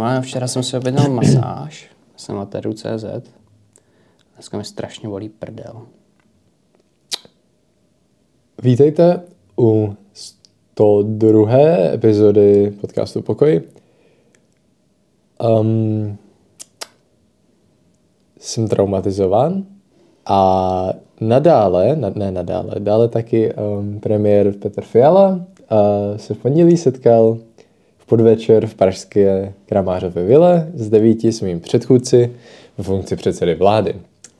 [0.00, 1.90] normálně včera jsem si objednal masáž.
[2.16, 3.04] Jsem na teru.cz.
[4.34, 5.82] Dneska mi strašně bolí prdel.
[8.62, 9.22] Vítejte
[9.58, 9.96] u
[10.74, 11.58] 102.
[11.92, 13.62] epizody podcastu Pokoj.
[15.60, 16.16] Um,
[18.38, 19.64] jsem traumatizován
[20.26, 20.88] a
[21.20, 27.38] nadále, na, ne nadále, dále taky um, premiér Petr Fiala uh, se v pondělí setkal
[28.10, 32.32] podvečer v pražské Kramářově vile s devíti svými předchůdci
[32.78, 33.94] v funkci předsedy vlády.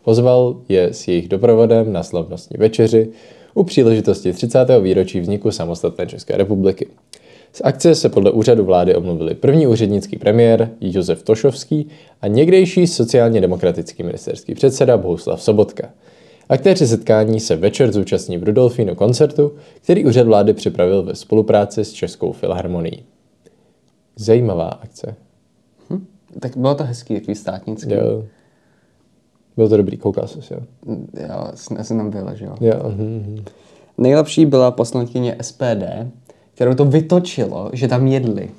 [0.04, 3.08] Pozval je s jejich doprovodem na slavnostní večeři
[3.54, 4.58] u příležitosti 30.
[4.82, 6.86] výročí vzniku samostatné České republiky.
[7.52, 11.88] Z akce se podle úřadu vlády omluvili první úřednický premiér Josef Tošovský
[12.20, 15.90] a někdejší sociálně demokratický ministerský předseda Bohuslav Sobotka.
[16.48, 21.92] Aktéři setkání se večer zúčastní v Rudolfínu koncertu, který úřad vlády připravil ve spolupráci s
[21.92, 23.04] Českou filharmonií.
[24.20, 25.14] Zajímavá akce.
[25.90, 26.06] Hm?
[26.40, 27.92] Tak bylo to hezký, takový státnický.
[27.92, 28.24] Jo.
[29.56, 30.60] Bylo to dobrý, koukal jsi jo?
[31.28, 31.46] Jo,
[31.76, 32.54] já jsem tam byl, že jo.
[32.60, 33.44] Jo, mhm.
[33.98, 35.84] Nejlepší byla poslankyně SPD,
[36.54, 38.50] kterou to vytočilo, že tam jedli.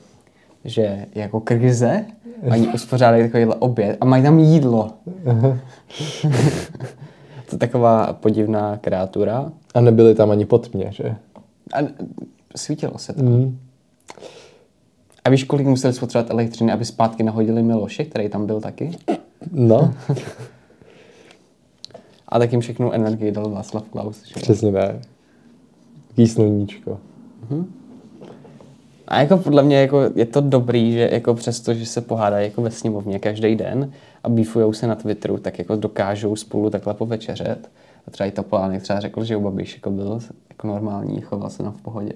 [0.65, 2.05] Že jako krize,
[2.51, 4.91] oni uspořádají takovýhle oběd a mají tam jídlo.
[7.49, 9.51] to je taková podivná kreatura.
[9.73, 11.15] A nebyli tam ani pod mě, že?
[11.73, 11.77] A
[12.55, 13.23] svítilo se to.
[13.23, 13.59] Mm.
[15.25, 18.91] A víš, kolik museli spotřebovat elektřiny, aby zpátky nahodili Miloše, který tam byl taky?
[19.51, 19.93] No,
[22.31, 24.23] A tak jim všechnu energii dal Václav Klaus.
[24.25, 24.33] Že?
[24.35, 24.95] přesně tak.
[26.27, 26.99] Sluníčko.
[29.07, 32.61] A jako podle mě jako je to dobrý, že jako přesto, že se pohádají jako
[32.61, 33.91] ve sněmovně každý den
[34.23, 37.69] a bífujou se na Twitteru, tak jako dokážou spolu takhle povečeřet.
[38.07, 40.19] A třeba i Topolánek třeba řekl, že u Babiš jako byl
[40.49, 42.13] jako normální, choval se tam v pohodě.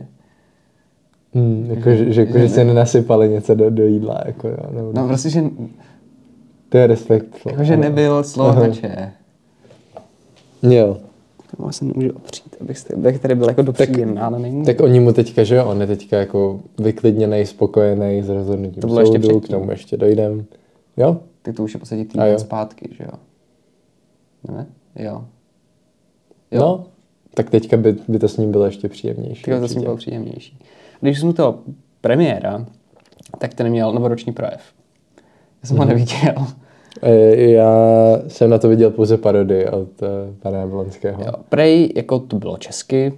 [1.36, 4.58] Mm, jako, že, že, jako, že se nenasypali něco do, do jídla, jako jo.
[4.72, 5.44] Nebo, No prostě, že,
[6.70, 7.38] To je respekt.
[7.46, 9.12] jako, že nebyl slovače.
[10.62, 10.98] Jo.
[11.58, 14.66] To se nemůžu opřít, abych, abych tady byl jako dopříjemná, ale nemůžu.
[14.66, 18.88] Tak oni mu teďka, že jo, on je teďka jako vyklidněný, spokojený s rozhodnutím To
[18.88, 19.60] bylo ještě soudu, k předtím.
[19.60, 20.46] tomu ještě dojdem.
[20.98, 21.18] Jo?
[21.42, 23.12] Ty to už je podstatě týden zpátky, že jo?
[24.56, 24.66] Ne?
[24.96, 25.26] Jo.
[26.52, 26.60] jo?
[26.60, 26.86] No,
[27.34, 29.44] tak teďka by, by to s ním bylo ještě příjemnější.
[29.44, 30.58] Tyhle to s ním bylo příjemnější.
[31.02, 31.60] Když jsem toho
[32.02, 32.66] premiéra,
[33.38, 34.62] tak ten měl novoroční projev.
[35.64, 36.36] Já jsem ho neviděl.
[37.02, 37.74] E, Já
[38.28, 40.08] jsem na to viděl pouze parody od uh,
[40.40, 41.24] pana Jablonského.
[41.24, 43.14] Jo, prej, jako to bylo česky,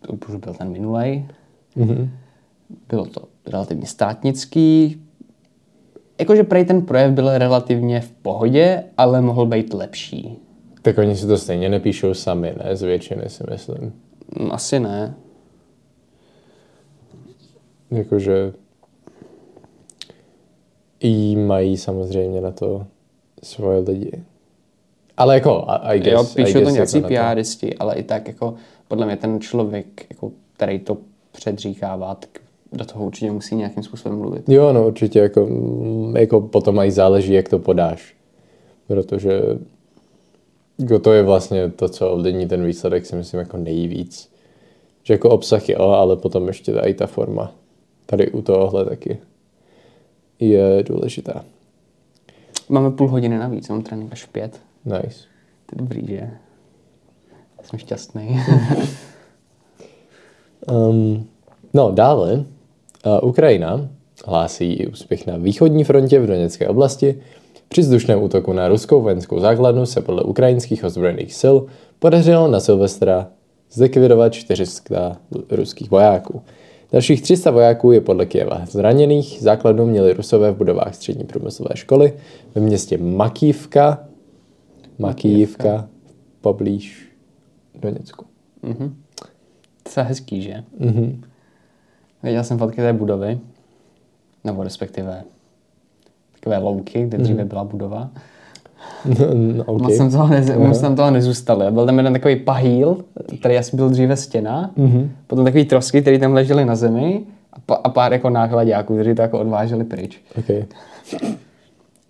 [0.00, 1.26] to už byl ten minulej.
[1.76, 2.10] Mhm.
[2.88, 5.00] Bylo to relativně státnický.
[6.18, 10.38] Jakože prej ten projev byl relativně v pohodě, ale mohl být lepší.
[10.82, 12.76] Tak oni si to stejně nepíšou sami, ne?
[12.76, 13.92] Z většiny si myslím.
[14.40, 15.14] Hm, Asi ne.
[17.90, 18.52] Jakože
[21.00, 22.86] i mají samozřejmě na to
[23.42, 24.22] svoje lidi.
[25.16, 28.28] Ale jako, I, I guess, jo, I píšou to nějací jako PRisti, ale i tak
[28.28, 28.54] jako
[28.88, 30.96] podle mě ten člověk, jako, který to
[31.32, 32.30] předříkává, tak
[32.72, 34.48] do toho určitě musí nějakým způsobem mluvit.
[34.48, 35.48] Jo, no určitě, jako,
[36.18, 38.16] jako potom i záleží, jak to podáš.
[38.86, 39.40] Protože
[40.78, 44.30] jako to je vlastně to, co ovlivní ten výsledek, si myslím, jako nejvíc.
[45.02, 47.52] Že jako obsah jo, ale potom ještě i ta forma.
[48.06, 49.18] Tady u tohohle taky
[50.40, 51.44] je důležitá.
[52.68, 54.60] Máme půl hodiny navíc, mám trénink až v pět.
[54.84, 55.24] Nice.
[55.66, 56.30] To je dobrý, že?
[57.62, 58.40] Jsem šťastný.
[60.72, 61.26] Um,
[61.74, 62.44] no, dále.
[63.06, 63.88] Uh, Ukrajina
[64.26, 67.22] hlásí i úspěch na východní frontě v Doněcké oblasti.
[67.68, 71.56] Při vzdušném útoku na ruskou vojenskou základnu se podle ukrajinských ozbrojených sil
[71.98, 73.28] podařilo na Silvestra
[73.72, 75.16] zlikvidovat 400
[75.50, 76.42] ruských vojáků.
[76.92, 79.38] Dalších 300 vojáků je podle Kieva zraněných.
[79.40, 82.12] Základnu měli rusové v budovách střední průmyslové školy
[82.54, 84.04] ve městě Makívka,
[84.98, 85.88] Makívka,
[86.40, 87.08] poblíž
[87.74, 88.24] Doněcku.
[88.62, 88.96] mhm.
[89.94, 90.64] To je hezký, že?
[90.78, 91.22] Mhm.
[92.22, 93.38] Viděl jsem fotky té budovy,
[94.44, 95.24] nebo respektive
[96.32, 98.10] takové louky, kde dříve byla budova.
[99.04, 99.82] No, Okay.
[99.82, 101.70] Moc, jsem toho nez, moc jsem toho nezůstal.
[101.70, 103.04] Byl tam jeden takový pahýl,
[103.40, 105.08] který asi byl dříve stěna, mm-hmm.
[105.26, 109.14] potom takový trosky, které tam ležely na zemi a, pa, a pár jako nákladáků, kteří
[109.14, 110.20] to jako odváželi pryč.
[110.38, 110.64] Okay.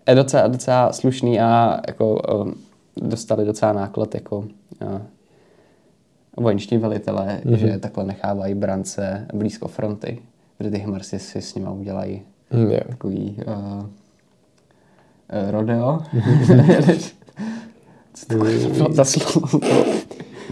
[0.07, 2.53] Je docela, docela slušný a jako um,
[3.01, 5.01] dostali docela náklad jako uh,
[6.37, 7.55] vojenští velitelé, mm-hmm.
[7.55, 10.19] že takhle nechávají brance blízko fronty,
[10.57, 12.21] protože ty Hmarsi si s nima udělají
[12.51, 12.79] Mm, jo.
[12.87, 13.85] takový uh,
[15.51, 15.99] rodeo.
[18.13, 18.49] Co to bylo
[18.91, 19.59] za slovo?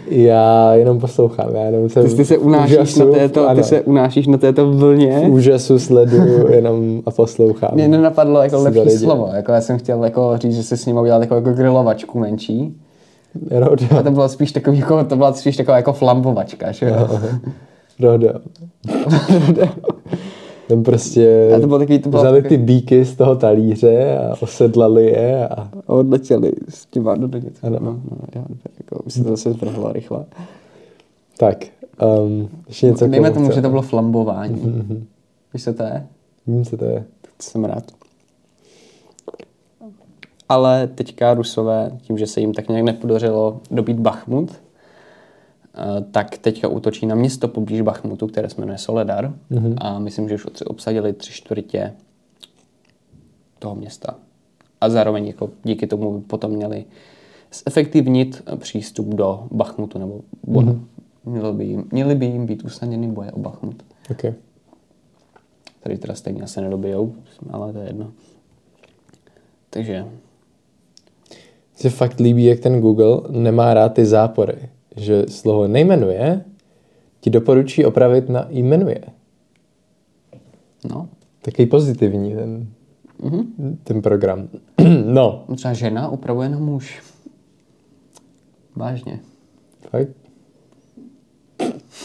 [0.08, 4.28] Já jenom poslouchám, já jenom jsem Ty, ty se unášíš na této, ty se unášíš
[4.28, 5.20] na této vlně.
[5.20, 7.72] V úžasu sleduju jenom a poslouchám.
[7.74, 9.30] Mě nenapadlo jako lepší slovo.
[9.34, 12.76] Jako já jsem chtěl jako říct, že si s ním udělat jako, jako grilovačku menší.
[13.52, 13.86] Rodo.
[14.00, 17.20] A to bylo spíš takový, jako, to byla spíš taková jako flambovačka, že jo?
[18.00, 18.30] Rodo.
[20.68, 24.36] Tam prostě a to bylo takový, to bylo vzali ty bíky z toho talíře a
[24.42, 25.62] osedlali je a...
[25.88, 27.66] a odletěli s těma do něco.
[27.68, 27.80] Ano.
[27.82, 28.46] No, no, já,
[28.78, 30.26] jako, už se to zase zvrhlo rychle.
[31.38, 31.66] Tak,
[32.22, 34.56] um, ještě něco Dejme tomu, že to bylo flambování.
[34.56, 35.04] Mm-hmm.
[35.54, 36.08] Víš, co to je?
[36.48, 37.06] Vím, co to je.
[37.22, 37.84] To jsem rád.
[40.50, 44.52] Ale teďka Rusové, tím, že se jim tak nějak nepodařilo dobít Bachmut,
[46.12, 49.34] tak teďka útočí na město poblíž Bachmutu, které se jmenuje Soledar.
[49.52, 49.76] Mm-hmm.
[49.78, 51.94] A myslím, že už obsadili tři čtvrtě
[53.60, 54.16] toho města.
[54.82, 56.86] A zároveň jako díky tomu potom měli
[57.66, 60.22] zefektivnit přístup do Bachmutu, nebo.
[60.48, 60.80] Mm-hmm.
[61.26, 63.84] Měli, by jim, měli by jim být usnadněny boje o Bachmut.
[64.12, 64.34] Okay.
[65.84, 67.16] Tady teda stejně asi nedobijou,
[67.52, 68.12] ale to je jedno.
[69.70, 70.06] Takže...
[71.76, 76.46] Se fakt líbí, jak ten Google nemá rád ty zápory že slovo nejmenuje
[77.20, 79.02] ti doporučí opravit na jmenuje.
[80.90, 81.10] No.
[81.42, 82.68] Takový pozitivní ten,
[83.22, 83.78] mm-hmm.
[83.84, 84.48] ten program.
[85.06, 85.46] no.
[85.56, 87.04] Třeba žena upravuje na muž.
[88.76, 89.20] Vážně.
[89.90, 90.10] Fakt?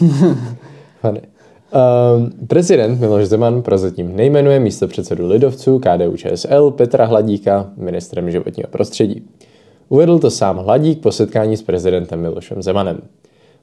[1.00, 1.20] Funny.
[1.72, 8.68] Um, prezident Miloš Zeman prozatím nejmenuje místo předsedu lidovců KDU ČSL Petra Hladíka ministrem životního
[8.68, 9.28] prostředí.
[9.92, 13.02] Uvedl to sám Hladík po setkání s prezidentem Milošem Zemanem.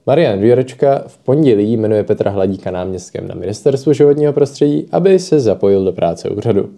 [0.05, 5.85] Marian Jurečka v pondělí jmenuje Petra Hladíka náměstkem na ministerstvu životního prostředí, aby se zapojil
[5.85, 6.69] do práce úřadu.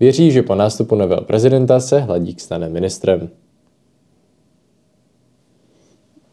[0.00, 3.28] Věří, že po nástupu nového prezidenta se Hladík stane ministrem.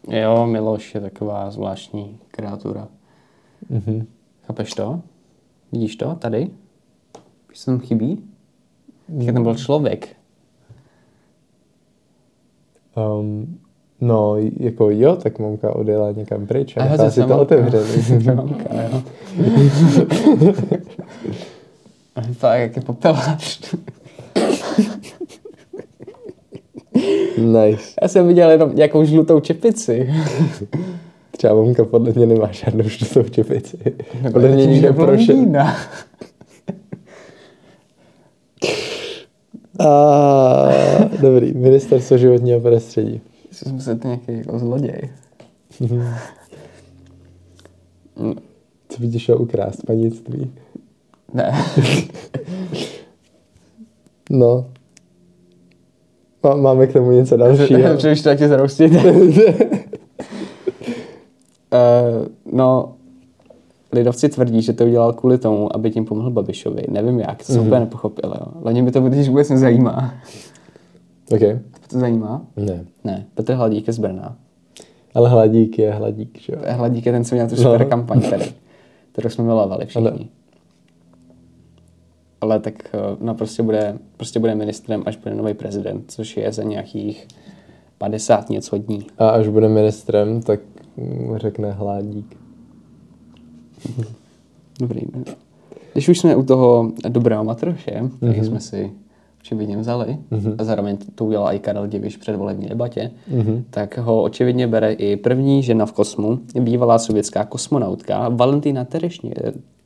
[0.07, 2.87] Jo, Miloš je taková zvláštní kreatura.
[3.71, 4.05] Mm-hmm.
[4.41, 5.01] Chápeš to?
[5.71, 6.49] Vidíš to tady?
[7.65, 8.23] Tam chybí?
[9.09, 10.16] Jak tam byl člověk.
[12.97, 13.57] Um,
[14.01, 18.23] no, jako jo, tak mamka odjela někam pryč a nechá si to otevřený.
[18.35, 19.01] mamka, jo.
[22.39, 23.75] tak, jak je popelář.
[27.37, 27.93] nice.
[28.01, 30.13] Já jsem viděl jenom nějakou žlutou čepici.
[31.31, 33.77] Třeba mamka podle mě nemá žádnou žlutou čepici.
[34.31, 35.45] Podle mě někde prošel.
[39.79, 43.21] A, dobrý, ministerstvo životního prostředí.
[43.51, 45.09] Jsi muset nějaký jako zloděj.
[48.89, 50.51] Co by ti šel ukrást, panictví?
[51.33, 51.51] Ne.
[54.29, 54.65] no.
[56.55, 57.95] Máme k tomu něco dalšího.
[57.97, 58.91] Přemýšlím, jak tě zroustit.
[58.93, 59.01] uh,
[62.53, 62.93] no,
[63.93, 66.83] lidovci tvrdí, že to udělal kvůli tomu, aby tím pomohl Babišovi.
[66.89, 67.65] Nevím jak, to jsem mm-hmm.
[67.65, 68.29] úplně nepochopil.
[68.29, 68.47] Jo.
[68.61, 70.13] Loni mi to vůbec nezajímá.
[71.31, 71.39] OK.
[71.87, 72.45] To zajímá?
[72.55, 72.85] Ne.
[73.03, 74.37] Ne, Petr Hladík je z Brna.
[75.13, 76.59] Ale Hladík je Hladík, že jo?
[76.69, 77.85] Hladík je ten, co měl tu super no.
[77.85, 78.45] kampaň tady,
[79.11, 80.07] kterou jsme milovali všichni.
[80.07, 80.19] Ale...
[82.41, 86.51] Ale tak eh, no, prostě, bude, prostě bude ministrem, až bude nový prezident, což je
[86.51, 87.27] za nějakých
[87.97, 89.07] 50 něco dní.
[89.17, 90.59] A až bude ministrem, tak
[91.35, 92.37] řekne Hladík.
[94.79, 95.01] Dobrý.
[95.93, 98.35] Když už jsme u toho dobrého matroše, mm-hmm.
[98.35, 98.91] tak jsme si
[99.47, 100.55] očividně vzali, mm-hmm.
[100.57, 103.63] a zároveň to udělal i Karel Diviš před volební debatě, mm-hmm.
[103.69, 109.33] tak ho očividně bere i první žena v kosmu, bývalá sovětská kosmonautka Valentína Terešně,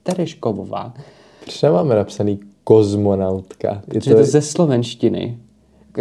[0.03, 0.94] Tereškovová.
[1.44, 3.82] Proč máme napsaný kozmonautka?
[3.94, 4.10] Je to...
[4.10, 5.38] je to ze slovenštiny.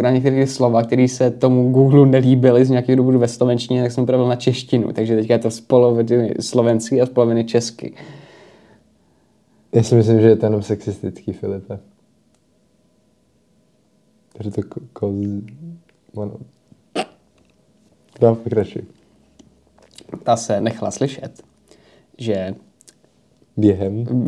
[0.01, 4.03] Na některé slova, které se tomu Google nelíbily z nějakého důvodu ve slovenštině, tak jsem
[4.03, 4.91] upravil na češtinu.
[4.93, 7.93] Takže teďka je to z poloviny slovenský a z poloviny česky.
[9.75, 11.79] Já si myslím, že je to jenom sexistický, Filipe.
[14.43, 14.61] Takže to
[14.93, 15.15] koz...
[16.15, 16.33] Ono...
[18.21, 18.81] Dám pokračuj.
[20.23, 21.43] Ta se nechala slyšet,
[22.17, 22.55] že
[23.57, 24.05] během.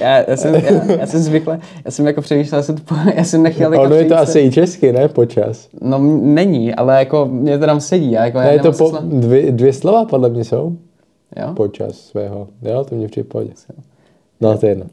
[0.00, 3.24] já, já, jsem, já, já, jsem zvykle, já jsem jako přemýšlel, já jsem, to, já
[3.24, 3.72] jsem nechtěl...
[3.72, 5.08] Jako ono je to asi i česky, ne?
[5.08, 5.68] Počas.
[5.82, 8.10] No není, ale jako mě to tam sedí.
[8.10, 10.76] Já, jako, ne, já to po, dvě, dvě slova podle mě jsou.
[11.36, 11.54] Jo?
[11.54, 12.48] Počas svého.
[12.62, 13.52] Jo, to mě přijde pohodě.
[14.40, 14.86] No, to je jedno.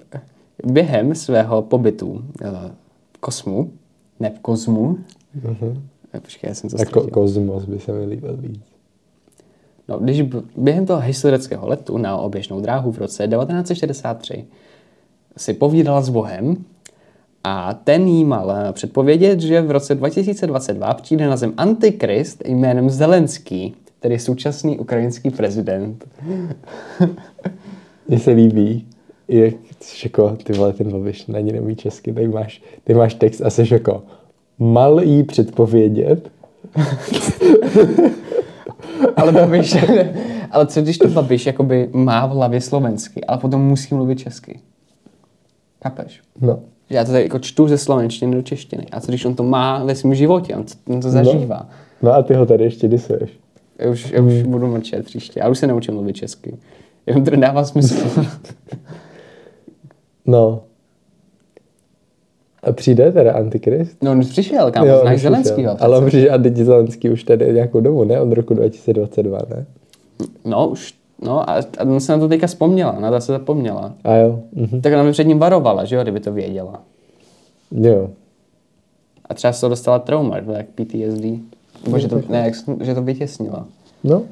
[0.63, 2.71] Během svého pobytu eh,
[3.27, 3.71] kosmu,
[4.19, 4.97] ne v kozmu,
[5.41, 5.81] uh-huh.
[6.21, 8.61] Počkej, já jsem to Jako kozmos by se mi líbil víc.
[9.87, 10.21] No, když
[10.57, 14.45] během toho historického letu na oběžnou dráhu v roce 1963
[15.37, 16.65] si povídala s Bohem
[17.43, 23.75] a ten jí mal předpovědět, že v roce 2022 přijde na zem antikrist jménem Zelenský,
[24.03, 26.05] je současný ukrajinský prezident.
[28.07, 28.87] Mně se líbí,
[29.27, 29.53] jak
[30.03, 33.73] jako, ty vole, ten Babiš ani neumí česky, tak máš, ty máš text a jsi
[33.73, 34.03] jako,
[34.59, 36.31] mal jí předpovědět,
[39.15, 39.77] Ale Babiš,
[40.51, 44.59] ale co když to Babiš jakoby má v hlavě slovensky, ale potom musí mluvit česky?
[45.83, 46.21] Chápeš?
[46.41, 48.85] no, Já to tady jako čtu ze slovenštiny do češtiny.
[48.91, 51.69] A co když on to má ve svém životě, on to, on to zažívá.
[52.01, 53.29] no a ty ho tady ještě disuješ.
[53.79, 55.39] Já už, já už budu mlčet příště.
[55.39, 56.57] Já už se neučím mluvit česky.
[57.05, 58.21] Jenom to dává smysl.
[60.27, 60.63] No.
[62.63, 64.03] A přijde teda Antikrist?
[64.03, 65.31] No on už přišel, kam znáš nepřišel.
[65.31, 65.83] Zelenskýho.
[65.83, 68.21] Ale on přišel a teď Zelenský už tady nějakou dobu, ne?
[68.21, 69.65] Od roku 2022, ne?
[70.45, 73.93] No už, no a, a on se na to teďka vzpomněla, na to se zapomněla.
[74.03, 74.39] A jo.
[74.53, 74.81] Mhm.
[74.81, 76.81] Tak ona by před ním varovala, že jo, kdyby to věděla.
[77.71, 78.09] Jo.
[79.29, 81.25] A třeba se to dostala trauma, že jak PTSD.
[81.85, 83.65] Nebo že to, ne, jak, že to vytěsnila.
[84.03, 84.23] No.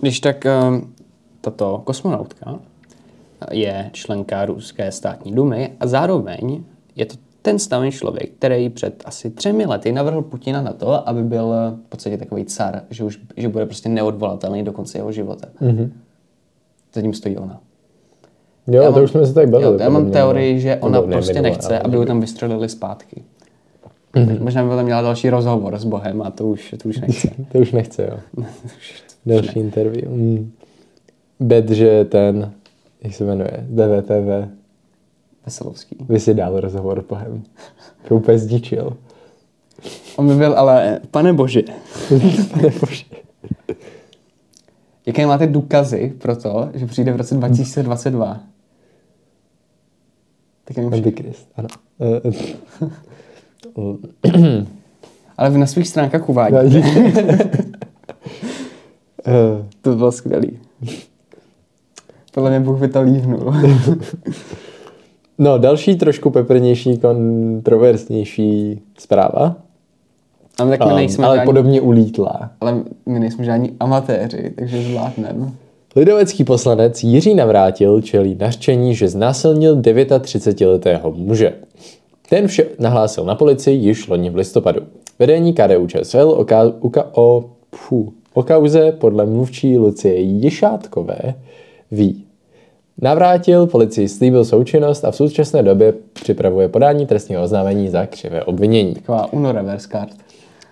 [0.00, 0.92] Když tak um,
[1.40, 2.58] tato kosmonautka
[3.52, 6.62] je členka ruské státní dumy a zároveň
[6.96, 11.22] je to ten stavný člověk, který před asi třemi lety navrhl Putina na to, aby
[11.22, 11.54] byl
[11.86, 15.48] v podstatě takový car, že, už, že bude prostě neodvolatelný do konce jeho života.
[15.60, 15.92] Mhm.
[16.94, 17.60] Zatím stojí ona.
[18.66, 19.72] Jo, Já to mám- už jsme se tady bavili.
[19.72, 20.60] Jo, já mám mě, teorii, no.
[20.60, 23.22] že ona ne prostě minule, nechce, aby ho tam vystřelili zpátky.
[24.16, 24.44] Mhm.
[24.44, 27.28] Možná by tam měla další rozhovor s Bohem a to už, to už nechce.
[27.52, 28.44] To už nechce, jo.
[29.26, 30.10] Další interview.
[30.10, 30.52] Mm.
[31.40, 32.52] Bet, že ten,
[33.02, 34.48] jak se jmenuje, DVTV,
[35.46, 35.96] Veselovský.
[36.00, 37.42] by si dal rozhovor pohem.
[38.08, 38.96] To úplně zdičil.
[40.16, 41.62] On by byl ale, pane bože,
[42.52, 43.04] Pane bože.
[45.06, 48.40] jaké máte důkazy pro to, že přijde v roce 2022?
[50.64, 51.68] Tak nevím, Antikrist, ano.
[55.36, 56.82] Ale vy na svých stránkách uvádí.
[59.26, 60.58] Eh, To bylo skvělý.
[62.38, 63.54] Podle mě Bůh by to líhnul.
[65.38, 69.56] No, další trošku peprnější, kontroverznější zpráva.
[70.58, 72.50] Ale tak my Um, nejsme ale žádní, podobně ulítlá.
[72.60, 75.50] ale my nejsme žádní amatéři, takže zvládneme.
[75.96, 81.52] Lidovecký poslanec Jiří Navrátil čelí nařčení, že znásilnil 39-letého muže.
[82.28, 84.80] Ten vše nahlásil na policii již loni v listopadu.
[85.18, 91.18] Vedení KDU ČSL o, ka- uka- o, pfu, o kauze podle mluvčí Lucie Jišátkové
[91.90, 92.24] ví.
[93.02, 98.94] Navrátil policii slíbil součinnost a v současné době připravuje podání trestního oznámení za křivé obvinění.
[98.94, 100.10] Taková Uno reverse card.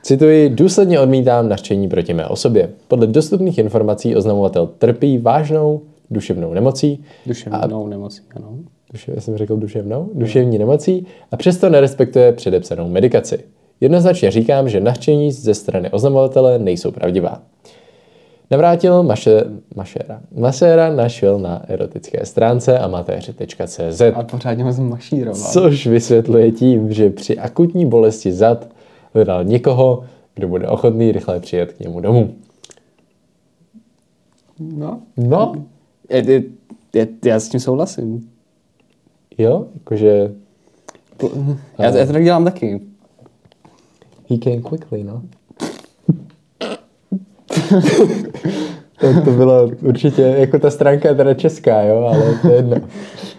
[0.02, 2.70] Cituji, důsledně odmítám nařčení proti mé osobě.
[2.88, 5.80] Podle dostupných informací oznamovatel trpí vážnou
[6.10, 7.04] duševnou nemocí.
[7.26, 8.58] Duševnou nemocí, ano.
[8.92, 10.08] Duše, já jsem řekl duševnou?
[10.14, 13.38] Duševní nemocí a přesto nerespektuje předepsanou medikaci.
[13.80, 17.42] Jednoznačně říkám, že nařčení ze strany oznamovatele nejsou pravdivá.
[18.50, 19.44] Navrátil Maše,
[19.76, 20.20] Mašera.
[20.36, 24.00] Maséra našel na erotické stránce amatéři.cz.
[24.14, 25.50] Ale pořádně ho zmašíroval.
[25.52, 28.68] Což vysvětluje tím, že při akutní bolesti zad
[29.14, 32.34] hledal někoho, kdo bude ochotný rychle přijet k němu domů.
[34.58, 35.00] No.
[35.16, 35.52] No,
[36.10, 36.42] Je, je,
[36.94, 38.30] je, já s tím souhlasím.
[39.38, 40.32] jo, jakože
[41.78, 42.80] Já, já to tak dělám taky.
[44.30, 45.22] he came quickly, no.
[49.00, 52.76] to, to bylo určitě, jako ta stránka je teda česká, jo, ale to je jedno.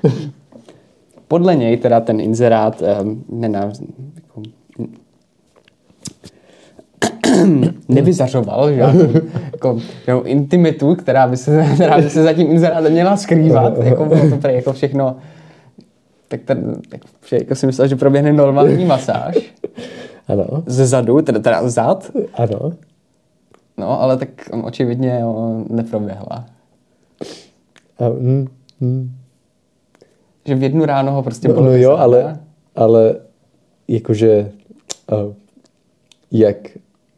[1.27, 3.71] Podle něj teda ten inzerát um, nená,
[4.15, 4.41] jako,
[7.89, 9.09] nevyzařoval žádnou,
[9.51, 13.77] jako, žádnou intimitu, která by, se, která by se za tím inzerátem měla skrývat.
[13.83, 15.15] Jako, bylo to prý jako všechno
[16.27, 19.53] tak, ten, tak jako si myslel, že proběhne normální masáž
[20.27, 22.71] Ano, ze zadu, teda, teda zad, ano.
[23.77, 24.29] No, ale tak
[24.63, 26.46] očividně jo, neproběhla.
[28.00, 28.48] A, mm,
[28.79, 29.15] mm.
[30.46, 32.39] Že v jednu ráno ho prostě No, bylo no jo, ale,
[32.75, 33.15] ale
[33.88, 34.51] jakože
[35.12, 35.34] uh,
[36.31, 36.57] jak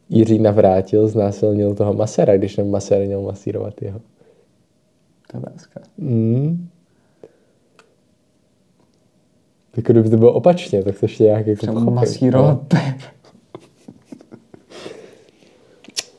[0.10, 4.00] Jiří navrátil, znásilnil toho masera, když ten masér měl masírovat jeho.
[5.28, 5.80] To je otázka.
[5.98, 6.68] Mm.
[9.78, 12.74] Jako kdyby to bylo opačně, tak to ještě nějak jako masírovat.
[12.74, 12.80] No.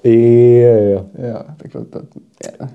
[0.04, 1.06] Jo, jo.
[1.28, 1.98] Jo, tak to, to
[2.44, 2.68] je,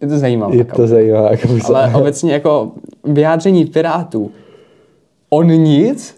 [0.00, 0.56] je to zajímavé.
[0.56, 1.30] Je to zajímavé.
[1.30, 2.72] Jako Ale obecně jako
[3.04, 4.30] vyjádření Pirátů.
[5.30, 6.16] On nic,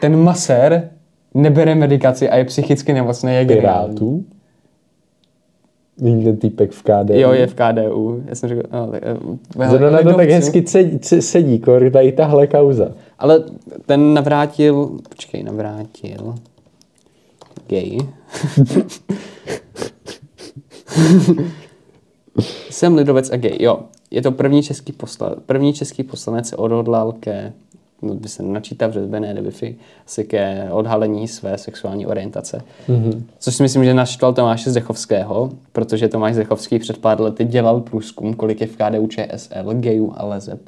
[0.00, 0.90] ten masér
[1.34, 3.46] nebere medikaci a je psychicky nemocný, je.
[3.46, 4.24] Pirátů.
[5.98, 7.10] Vidím ten týpek v KD.
[7.10, 8.22] Jo, je v KDU.
[8.26, 9.02] Já jsem řekl, no, tak,
[9.62, 12.88] eh, Zrovna na to tak hezky sedí, se- sedí kor, tady tahle kauza.
[13.18, 13.44] Ale
[13.86, 16.34] ten navrátil, počkej, navrátil
[17.70, 17.98] gay.
[22.70, 23.56] Jsem lidovec a gay.
[23.60, 27.52] Jo, je to první český, posla, první český poslanec se odhodlal ke,
[28.02, 32.62] no by se načítá v řezbené debifi, asi ke odhalení své sexuální orientace.
[32.88, 33.22] Mm-hmm.
[33.38, 38.34] Což si myslím, že naštval Tomáše Zdechovského, protože Tomáš Zdechovský před pár lety dělal průzkum,
[38.34, 40.60] kolik je v KDU ČSL gayů a lezeb.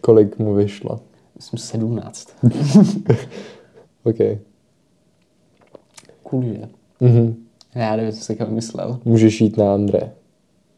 [0.00, 1.00] Kolik mu vyšlo?
[1.36, 2.28] Myslím 17.
[4.04, 4.18] OK.
[6.42, 6.60] Že?
[7.00, 7.34] Mhm.
[7.74, 8.98] Já nevím, co jsi taky vymyslel.
[9.04, 10.00] Můžeš jít na André.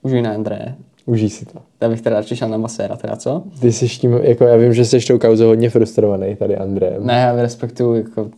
[0.03, 0.75] Můžu jít na André.
[1.07, 1.59] Užij si to.
[1.81, 3.43] Já bych teda radši šel na maséra, teda co?
[3.61, 6.97] Ty jsi tím, jako já vím, že jsi tou kauzou hodně frustrovaný tady, André.
[7.01, 8.31] Ne, já respektuju jako.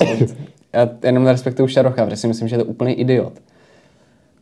[0.72, 3.32] Já jenom nerespektuju Šarocha, protože si myslím, že je to úplný idiot.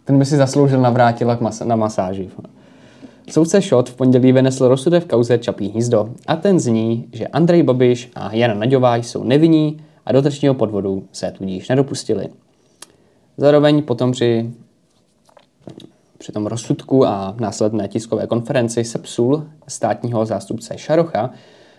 [0.04, 2.28] Ten by si zasloužil navrátila k mas- na masáži.
[3.30, 7.62] Soudce Šot v pondělí vynesl rozsudek v kauze Čapí hnízdo a ten zní, že Andrej
[7.62, 12.28] Babiš a Jana Naďová jsou nevinní a dotačního podvodu se tudíž nedopustili.
[13.36, 14.50] Zároveň potom při,
[16.18, 21.30] při tom rozsudku a následné tiskové konferenci se psul státního zástupce Šarocha,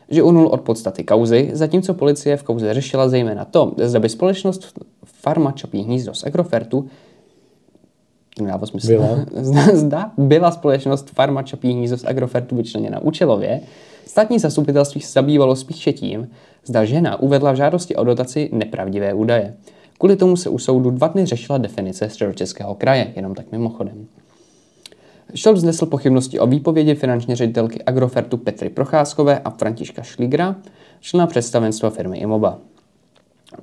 [0.09, 4.79] že unul od podstaty kauzy, zatímco policie v kauze řešila zejména to, zda by společnost
[5.05, 6.89] Farma Čapí hnízdo z Agrofertu
[8.39, 8.87] to nedává smysl.
[8.87, 9.25] Byla.
[9.33, 13.61] Zda, zda byla společnost Farma Čapí hnízdo z Agrofertu vyčleněna účelově,
[14.05, 16.27] státní zastupitelství se zabývalo spíše tím,
[16.65, 19.55] zda žena uvedla v žádosti o dotaci nepravdivé údaje.
[19.97, 24.07] Kvůli tomu se u soudu dva dny řešila definice středočeského kraje, jenom tak mimochodem.
[25.35, 30.55] Šel vznesl pochybnosti o výpovědi finanční ředitelky Agrofertu Petry Procházkové a Františka Šlígra,
[30.99, 32.59] člena představenstva firmy Imoba.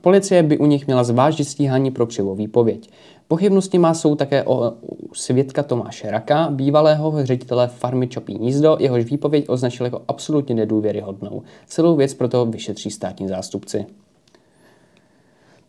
[0.00, 2.90] Policie by u nich měla zvážit stíhání pro křivou výpověď.
[3.28, 4.72] Pochybnosti má soud také o
[5.12, 11.42] svědka Tomáše Raka, bývalého ředitele farmy Čopí hnízdo, jehož výpověď označil jako absolutně nedůvěryhodnou.
[11.66, 13.86] Celou věc proto vyšetří státní zástupci.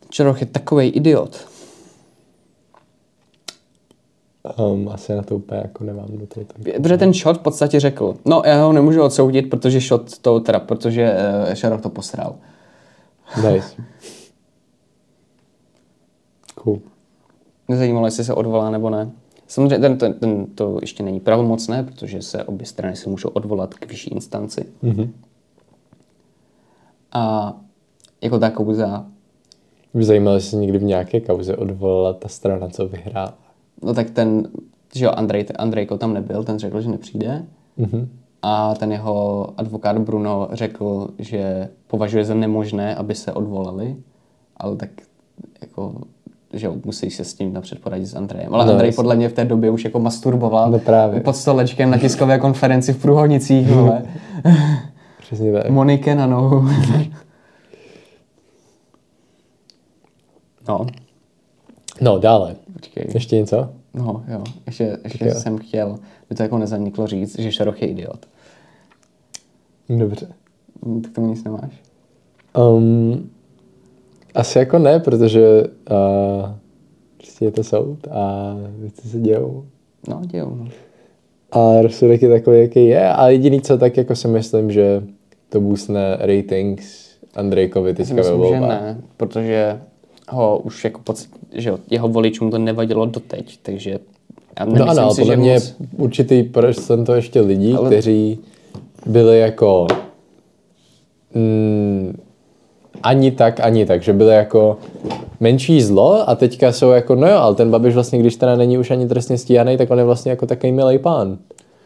[0.10, 1.48] Čeroch je takový idiot.
[4.58, 6.46] Um, asi na to úplně jako nemám do toho.
[6.82, 10.60] Protože ten shot v podstatě řekl, no já ho nemůžu odsoudit, protože shot to, teda,
[10.60, 11.16] protože
[11.48, 12.36] uh, Šarok to posral.
[13.52, 13.76] Nice.
[16.68, 16.80] Cool.
[17.68, 19.12] Nezajímalo, jestli se odvolá nebo ne.
[19.48, 23.74] Samozřejmě ten, ten, ten, to ještě není pravomocné, protože se obě strany si můžou odvolat
[23.74, 24.66] k vyšší instanci.
[24.82, 25.14] Mhm.
[27.12, 27.54] A
[28.22, 29.06] jako ta kauza,
[29.94, 33.34] Mě zajímalo, jestli se někdy v nějaké kauze odvolala ta strana, co vyhrála.
[33.84, 34.48] no tak ten,
[34.96, 37.46] že jo, Andrej, Andrejko tam nebyl, ten řekl, že nepřijde.
[37.78, 38.10] Mhm.
[38.42, 43.96] A ten jeho advokát Bruno řekl, že považuje za nemožné, aby se odvolali,
[44.58, 44.90] ale tak
[45.62, 45.96] jako,
[46.54, 48.54] že jo, musí se s tím napřed poradit s Andrejem.
[48.56, 51.22] Ale No, Andrej podle mě v té době už jako masturboval No právě.
[51.22, 54.04] pod stolečkem na tiskové konferenci v Průhodnicích, vole.
[55.20, 55.70] Přesně tak.
[55.70, 56.66] Monike na nohu.
[60.68, 60.86] no,
[62.02, 62.56] No, dále.
[62.74, 63.08] počkej.
[63.14, 63.70] Ještě něco?
[63.94, 65.36] No, jo, ještě, ještě jo.
[65.36, 65.98] jsem chtěl,
[66.30, 68.26] by to jako nezaniklo říct, že Šaroch je idiot.
[69.90, 70.28] Dobře.
[70.86, 71.72] Hm, Tak to nic nemáš.
[72.58, 73.30] Um,
[74.36, 76.50] asi jako ne, protože uh,
[77.18, 79.66] prostě je to soud a věci se dějou.
[80.08, 80.68] No, dějou, no.
[81.52, 83.10] A rozsudek je takový, jaký je.
[83.10, 85.04] A jediný co, tak jako si myslím, že
[85.50, 89.80] to boostne ratings Andrejkovi teďka ve myslím, že ne, protože
[90.30, 94.00] ho už jako pocit, že jeho voličům to nevadilo doteď, takže
[94.60, 97.90] já No ano, si, podle že mě moc, určitý procento ještě lidí, ale...
[97.90, 98.40] kteří
[99.06, 99.88] byli jako
[101.36, 102.20] mm,
[103.04, 104.78] ani tak, ani tak, že byli jako
[105.40, 108.78] menší zlo a teďka jsou jako, no jo, ale ten Babiš vlastně, když teda není
[108.78, 111.38] už ani trestně stíhaný, tak on je vlastně jako takový milý pán.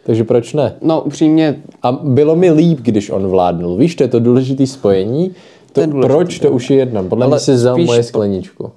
[0.06, 0.74] Takže proč ne?
[0.82, 3.78] no upřímně, A bylo mi líp, když on vládnul.
[3.78, 5.32] Víš, to je to důležité spojení.
[5.74, 7.04] To, je důležitý, proč to už je jedno?
[7.04, 8.72] Podle mě si vzal moje skleničku.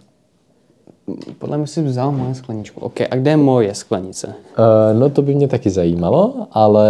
[1.38, 2.80] podle mě si vzal moje skleničku.
[2.80, 4.26] OK, a kde je moje sklenice?
[4.26, 6.88] Uh, no to by mě taky zajímalo, ale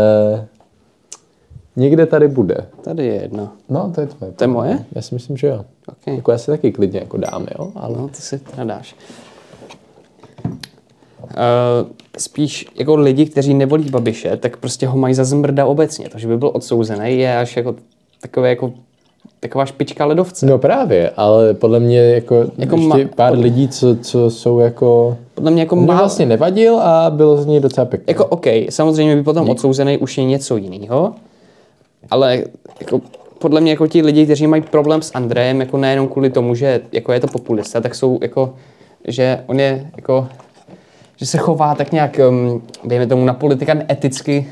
[1.76, 2.56] někde tady bude.
[2.82, 3.52] Tady je jedna.
[3.68, 4.32] No, to je tvoje.
[4.32, 4.84] To je moje?
[4.94, 5.64] Já si myslím, že jo.
[5.88, 7.72] OK, Jako já si taky klidně jako dám, jo?
[7.74, 7.96] Ale...
[7.96, 8.96] no, ty si teda dáš.
[11.24, 16.08] Uh, spíš jako lidi, kteří nevolí Babiše, tak prostě ho mají za zmrda obecně.
[16.08, 17.74] To, že by byl odsouzený, je až jako
[18.20, 18.72] takové jako
[19.40, 20.46] taková špička ledovce.
[20.46, 25.16] No právě, ale podle mě jako, Jako ještě ma- pár lidí, co, co jsou jako...
[25.34, 28.04] Podle mě jako má, vlastně nevadil a bylo z něj docela pěkné.
[28.08, 31.14] Jako OK, samozřejmě by potom odsouzený už je něco jiného,
[32.10, 32.44] ale
[32.80, 33.00] jako,
[33.38, 36.80] podle mě jako ti lidi, kteří mají problém s Andrejem, jako nejenom kvůli tomu, že
[36.92, 38.54] jako je to populista, tak jsou jako,
[39.08, 40.28] že on je jako,
[41.16, 44.46] že se chová tak nějak, um, dejme tomu, na politika eticky,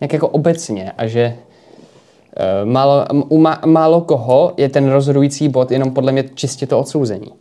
[0.00, 5.70] nějak jako obecně a že uh, málo, u má, málo koho je ten rozhodující bod
[5.70, 7.32] jenom podle mě čistě to odsouzení.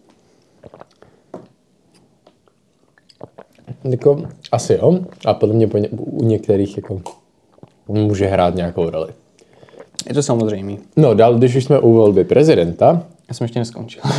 [3.84, 5.00] Jako, asi jo.
[5.26, 7.02] A podle mě u některých jako
[7.88, 9.14] může hrát nějakou roli.
[10.08, 10.74] Je to samozřejmé.
[10.96, 14.02] No, dál, když už jsme u volby prezidenta, Já jsem ještě neskončil.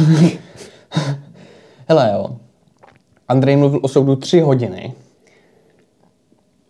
[1.88, 2.36] Hele jo.
[3.28, 4.92] Andrej mluvil o soudu tři hodiny.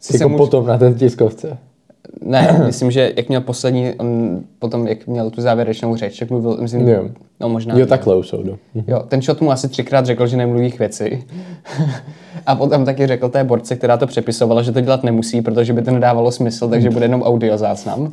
[0.01, 1.59] Si jako potom na té tiskovce.
[2.23, 6.57] Ne, myslím, že jak měl poslední, on potom, jak měl tu závěrečnou řeč, tak mluvil,
[6.61, 7.09] myslím, Jo.
[7.41, 7.79] no možná.
[7.79, 8.59] Jo, takhle u soudu.
[8.87, 11.25] Jo, ten shot mu asi třikrát řekl, že nemluví k věci.
[12.47, 15.83] A potom taky řekl té borce, která to přepisovala, že to dělat nemusí, protože by
[15.83, 18.13] to nedávalo smysl, takže bude jenom audio záznam.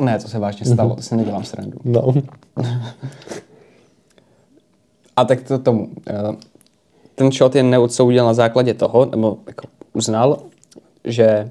[0.00, 1.78] ne, to se vážně stalo, to si nedělám srandu.
[1.84, 2.14] No.
[5.16, 5.88] A tak to tomu.
[6.08, 6.36] eh,
[7.14, 10.38] Ten shot jen neodsoudil na základě toho, nebo jako uznal,
[11.04, 11.50] že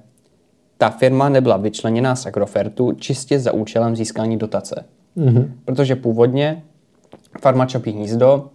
[0.78, 4.86] ta firma nebyla vyčleněná z Agrofertu čistě za účelem získání dotace.
[5.18, 5.50] Mm-hmm.
[5.66, 6.64] Protože původně
[7.42, 8.50] farma Čapí hnízdo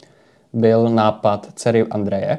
[0.53, 2.39] byl nápad dcery Andreje,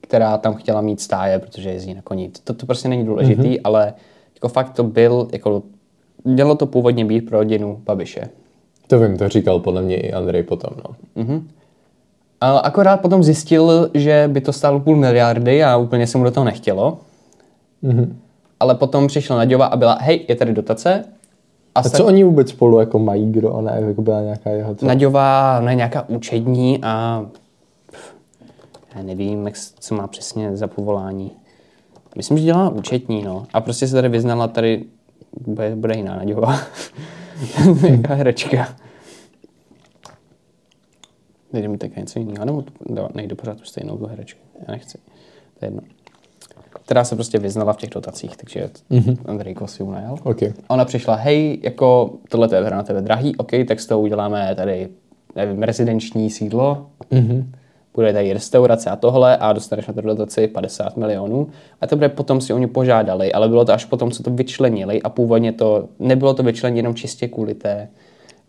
[0.00, 2.30] která tam chtěla mít stáje, protože jezdí na koni.
[2.44, 3.60] To, to prostě není důležitý, mm-hmm.
[3.64, 3.94] ale
[4.34, 5.62] jako fakt to byl, jako,
[6.24, 8.28] mělo to původně být pro rodinu Babiše.
[8.86, 10.94] To vím, to říkal podle mě i Andrej potom, no.
[12.40, 16.30] Ale akorát potom zjistil, že by to stálo půl miliardy a úplně se mu do
[16.30, 16.98] toho nechtělo.
[17.82, 18.18] Mhm.
[18.60, 21.04] Ale potom přišla Naďova a byla, hej, je tady dotace.
[21.74, 24.74] A, A co oni vůbec spolu jako mají, kdo ona je, jako byla nějaká jeho
[24.74, 24.86] co?
[24.86, 27.26] Naďová, ona je nějaká účetní a
[28.94, 31.30] já nevím, jak, co má přesně za povolání.
[32.16, 33.46] Myslím, že dělá účetní, no.
[33.52, 34.84] A prostě se tady vyznala tady,
[35.46, 36.58] bude, bude jiná Naďová.
[37.82, 38.76] Nějaká herečka.
[41.52, 42.64] Nejde mi tak něco jiného, nebo
[43.14, 44.40] nejdu pořád tu stejnou tu herečku.
[44.68, 44.98] Já nechci.
[45.58, 45.82] To je jedno.
[46.92, 49.16] Která se prostě vyznala v těch dotacích, takže mm-hmm.
[49.24, 50.16] Andrejko si ji najal.
[50.22, 50.42] OK.
[50.42, 54.00] A ona přišla, hej, jako tohle to je na tebe drahý, OK, tak s toho
[54.00, 54.88] uděláme tady,
[55.36, 57.44] nevím, rezidenční sídlo, mm-hmm.
[57.94, 61.48] bude tady restaurace a tohle a dostaneš na to dotaci 50 milionů.
[61.80, 65.02] A to bude potom si oni požádali, ale bylo to až potom, co to vyčlenili
[65.02, 67.88] a původně to, nebylo to vyčleněno jenom čistě kvůli té,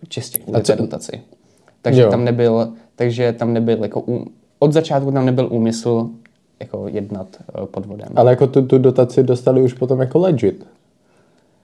[0.08, 1.21] čistě kvůli té dotaci.
[1.82, 2.10] Takže Jo.
[2.10, 4.03] tam nebyl, takže tam nebyl jako,
[4.60, 6.10] od začátku tam nebyl úmysl
[6.63, 8.08] jako jednat eh, podvodem.
[8.15, 10.65] Ale jako tu, tu dotaci dostali už potom jako legit.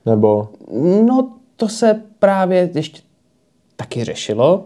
[0.06, 0.48] Nebo...
[1.06, 3.02] No, to se právě ještě
[3.76, 4.64] taky řešilo.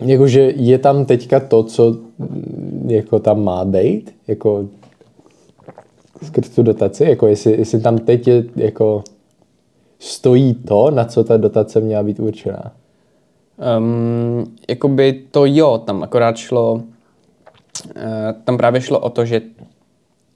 [0.00, 4.66] Jakože je tam teďka to, co mm, jako tam má být, jako
[6.22, 9.04] skrz tu dotaci, jako jestli, jestli tam teď je jako
[9.98, 12.72] stojí to, na co ta dotace měla být určená.
[13.78, 16.82] Um, jakoby to jo, tam akorát šlo,
[18.44, 19.40] tam právě šlo o to, že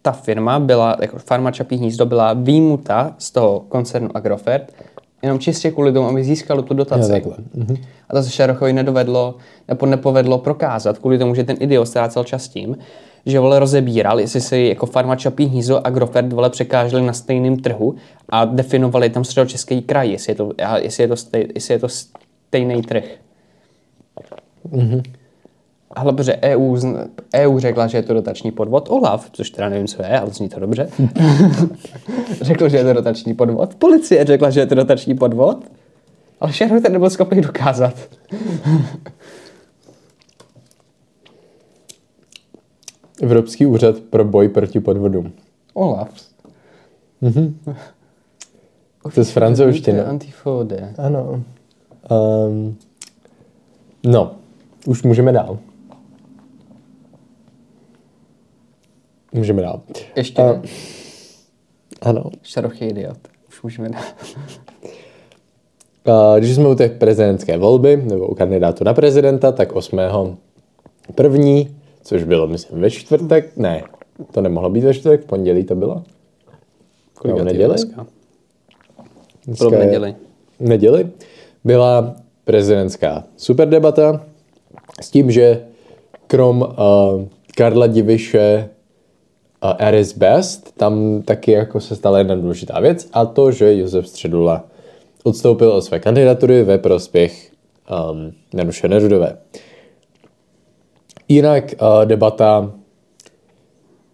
[0.03, 4.73] ta firma byla, jako farma Čapí hnízdo byla výjimuta z toho koncernu Agrofert,
[5.23, 7.11] jenom čistě kvůli tomu, aby získalo tu Jo, dotaci.
[7.11, 7.35] takhle.
[7.55, 7.77] Mhm.
[8.09, 9.35] A to se Šarochovi nedovedlo,
[9.69, 12.79] nebo nepovedlo prokázat, kvůli tomu, že ten idiot ztrácel čas tím,
[13.27, 17.57] že vole rozebíral, jestli si jako farma Čapí hnízdo a Agrofert vole překáželi na stejném
[17.57, 17.95] trhu
[18.29, 21.89] a definovali tam středočeský kraj, jestli je to, jestli je to, stej, jestli je to
[21.89, 23.05] stejný trh.
[25.91, 26.77] Ale protože EU,
[27.35, 28.91] EU řekla, že je to dotační podvod.
[28.91, 30.89] Olaf, což teda nevím, co je, ale zní to dobře.
[32.41, 33.75] Řekl, že je to dotační podvod.
[33.75, 35.65] Policie řekla, že je to dotační podvod.
[36.41, 37.95] Ale Sherwood ten nebyl schopný dokázat.
[43.23, 45.33] Evropský úřad pro boj proti podvodům.
[45.75, 46.09] Olaf.
[49.03, 50.01] To je z francouzštiny.
[50.01, 50.95] Antifode.
[50.99, 51.43] Ano.
[52.11, 52.77] Um,
[54.07, 54.33] no,
[54.87, 55.59] už můžeme dál.
[59.33, 59.81] Můžeme dál.
[60.17, 60.63] Ještě ne.
[62.03, 62.25] Ano.
[62.43, 63.19] Šaroch je idiot.
[63.49, 64.15] Už můžeme dát.
[66.13, 69.99] A Když jsme u té prezidentské volby, nebo u kandidátu na prezidenta, tak 8.
[71.15, 73.83] první, což bylo, myslím, ve čtvrtek, ne,
[74.33, 76.03] to nemohlo být ve čtvrtek, v pondělí to bylo.
[77.15, 77.69] Kolik No, neděli?
[77.69, 78.07] dneska?
[79.47, 80.15] Dneska je- neděli.
[80.61, 81.11] neděli
[81.65, 84.25] byla prezidentská superdebata
[85.01, 85.65] s tím, že
[86.27, 86.67] krom uh,
[87.57, 88.69] Karla Diviše
[89.63, 94.09] a Eris Best, tam taky jako se stala jedna důležitá věc a to, že Josef
[94.09, 94.65] Středula
[95.25, 97.53] odstoupil od své kandidatury ve prospěch
[98.13, 99.37] um, Danuše Nerudové.
[101.29, 102.73] Jinak uh, debata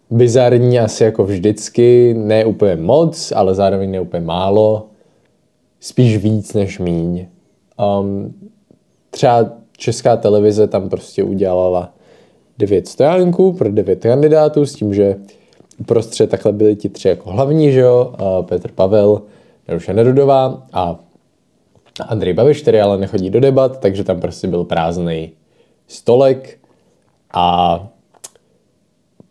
[0.09, 4.87] bizarní asi jako vždycky, ne úplně moc, ale zároveň ne úplně málo
[5.79, 7.27] spíš víc než míň.
[7.99, 8.33] Um,
[9.11, 11.93] třeba česká televize tam prostě udělala
[12.57, 15.15] devět stojánků pro devět kandidátů s tím, že
[15.79, 19.21] uprostřed takhle byli ti tři jako hlavní, že jo, Petr Pavel,
[19.67, 20.99] Danuše Nerudová a
[22.07, 25.31] Andrej Babiš, který ale nechodí do debat, takže tam prostě byl prázdný
[25.87, 26.59] stolek
[27.33, 27.87] A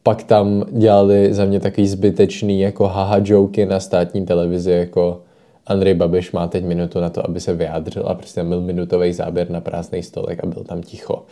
[0.03, 5.21] pak tam dělali za mě takový zbytečný jako haha joky na státní televizi, jako
[5.67, 9.51] Andrej Babiš má teď minutu na to, aby se vyjádřil a prostě byl minutový záběr
[9.51, 11.23] na prázdný stolek a byl tam ticho.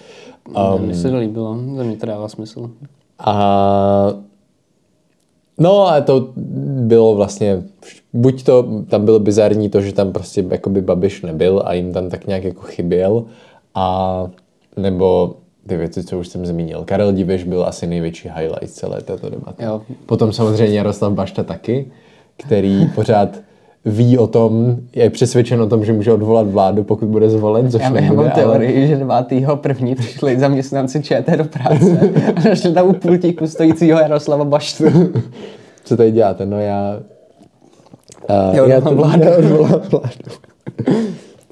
[0.74, 2.70] Um, Mně se to líbilo, to mi to dává smysl.
[3.18, 4.12] A
[5.58, 7.62] No a to bylo vlastně,
[8.12, 12.10] buď to, tam bylo bizarní to, že tam prostě jakoby Babiš nebyl a jim tam
[12.10, 13.24] tak nějak jako chyběl,
[13.74, 14.26] a
[14.76, 15.36] nebo
[15.66, 16.84] ty věci, co už jsem zmínil.
[16.84, 19.64] Karel Diviš byl asi největší highlight celé této debaty.
[19.64, 19.82] Jo.
[20.06, 21.92] Potom samozřejmě Jaroslav Bašta taky,
[22.36, 23.28] který pořád
[23.84, 27.82] ví o tom, je přesvědčen o tom, že může odvolat vládu, pokud bude zvolen, což
[27.82, 29.14] Já, nebude, já mám ale- teorii, že 9.
[29.56, 34.84] první přišli zaměstnanci ČT do práce a našli tam u pultíku stojícího Jaroslava Baštu.
[35.84, 36.46] Co tady děláte?
[36.46, 36.98] No já...
[38.60, 39.22] Uh, já to vládu.
[39.22, 39.38] vládu.
[39.38, 40.38] odvolám vládu.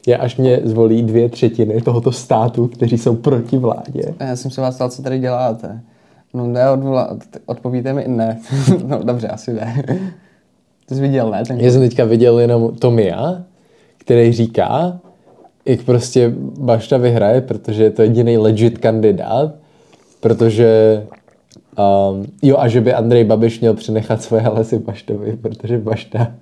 [0.06, 4.14] Já až mě zvolí dvě třetiny tohoto státu, kteří jsou proti vládě.
[4.20, 5.80] Já jsem se vás ptal, co tady děláte.
[6.34, 7.16] No ne, odvola,
[7.46, 8.38] odpovíte mi ne.
[8.86, 9.84] no dobře, asi ne.
[10.86, 11.42] To jsi viděl, ne?
[11.44, 11.60] Ten...
[11.60, 13.42] Já jsem teďka viděl jenom Tomia,
[13.98, 15.00] který říká,
[15.64, 19.54] jak prostě Bašta vyhraje, protože je to jediný legit kandidát,
[20.20, 21.02] protože
[21.78, 26.32] um, jo a že by Andrej Babiš měl přenechat svoje hlasy Baštovi, protože Bašta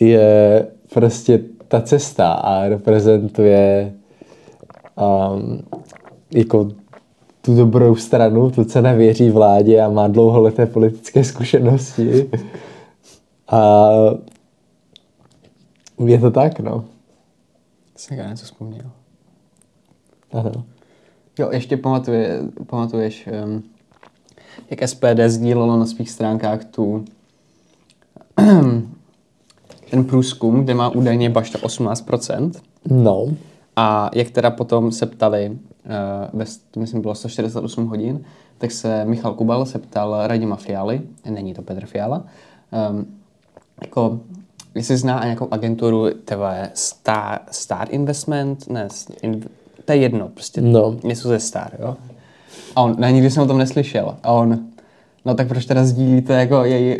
[0.00, 3.92] je prostě ta cesta a reprezentuje
[4.96, 5.62] um,
[6.34, 6.68] jako
[7.42, 12.30] tu dobrou stranu, tu, co nevěří vládě a má dlouholeté politické zkušenosti.
[13.52, 13.88] A
[16.06, 16.84] je to tak, no.
[17.96, 18.90] Jsem na něco vzpomněl.
[20.32, 20.64] Ano.
[21.38, 23.62] Jo, ještě pamatuje, pamatuješ, um,
[24.70, 27.04] jak SPD sdílelo na svých stránkách tu
[29.90, 32.52] ten průzkum, kde má údajně Bašta 18%.
[32.90, 33.26] No.
[33.76, 38.24] A jak teda potom se ptali, uh, ve, to myslím bylo 148 hodin,
[38.58, 42.24] tak se Michal Kubal se ptal Radima Fialy, není to Petr Fiala,
[42.90, 43.21] um,
[43.82, 44.20] jako,
[44.74, 48.88] jestli zná nějakou agenturu, tebe Star, Star Investment, ne,
[49.22, 49.44] in,
[49.84, 50.96] to je jedno, prostě No.
[51.04, 51.96] něco ze Star, jo.
[52.76, 54.16] A on, ne, nikdy jsem o tom neslyšel.
[54.22, 54.58] A on,
[55.24, 56.98] no tak proč teda sdílíte jako jej,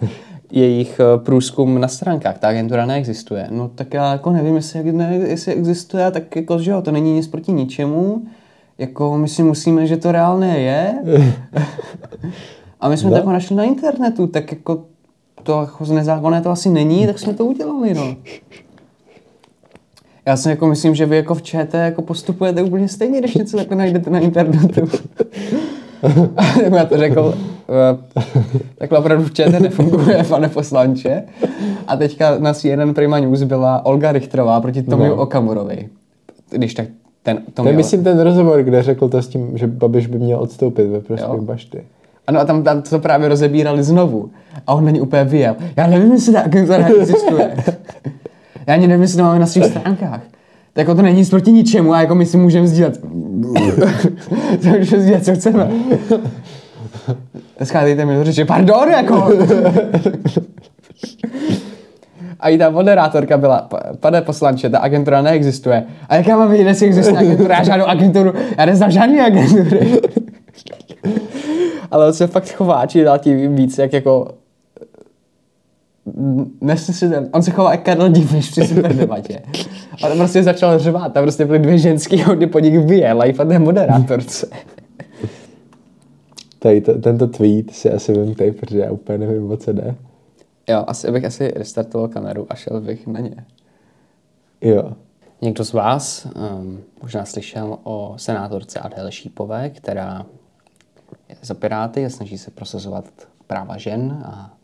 [0.52, 3.46] jejich eh, průzkum na stránkách, ta agentura neexistuje.
[3.50, 7.14] No tak já jako nevím, jestli, ne, jestli existuje, tak jako, že jo, to není
[7.14, 8.22] nic proti ničemu.
[8.78, 10.94] Jako my si musíme, že to reálné je.
[12.80, 13.14] A my jsme No.
[13.14, 14.84] to jako našli na internetu, tak jako
[15.42, 18.16] to jako nezákonné to asi není, tak jsme to udělali, no.
[20.26, 23.58] Já si jako myslím, že vy jako v ČT jako postupujete úplně stejně, když něco
[23.58, 24.86] jako najdete na internetu.
[26.34, 27.34] tak já to řekl,
[27.68, 28.22] eh,
[28.78, 31.22] takhle opravdu v ČT nefunguje, pane poslanče.
[31.86, 35.22] A teďka na CNN Prima News byla Olga Richterová proti Tomiu No.
[35.22, 35.88] Okamurovi.
[36.50, 36.86] Když tak
[37.22, 37.72] ten To Tomio...
[37.72, 41.00] je myslím ten rozhovor, kde řekl to s tím, že Babiš by měl odstoupit ve
[41.00, 41.40] prospěch.
[41.40, 41.82] Bašty.
[42.26, 44.30] Ano, a tam, tam to právě rozebírali znovu.
[44.66, 45.56] A on na ní úplně vyjel.
[45.76, 47.56] Já nevím, jestli ta agentura existuje.
[48.66, 50.20] Já ani nevím, jestli to máme na svých stránkách.
[50.74, 53.00] Tak jako to není proti ničemu a jako my si můžeme sdílet.
[54.62, 55.70] to můžeme sdílet, co chceme.
[57.64, 59.28] Scházejte mi do řeči, pardon, jako.
[62.40, 65.84] A i ta moderátorka byla, "Pa- pane poslanče, ta agentura neexistuje.
[66.08, 67.54] A jak já mám vědět, jestli existuje agentura?
[67.58, 70.00] Já žádnou agenturu, já neznám žádný agentury.
[71.92, 74.34] Ale on se fakt chová, či dál tím víc, jak jako
[76.60, 77.28] nesnesitelný.
[77.32, 79.42] On se chová jak Karel Diviš při super debatě.
[80.04, 83.44] On prostě začal řvát, tam prostě byly dvě ženský a on po nich vyjel, live
[83.44, 84.48] a té moderátorce.
[86.58, 89.94] Tady to, tento tweet si asi vemte, protože já úplně nevím, o co jde.
[90.68, 93.44] Jo, asi bych asi restartoval kameru a šel bych na ně.
[94.60, 94.92] Jo.
[95.42, 96.26] Někdo z vás
[96.56, 100.26] um, možná slyšel o senátorce Adéle Šípové, která
[101.42, 103.04] za Piráty a snaží se prosazovat
[103.46, 104.54] práva žen a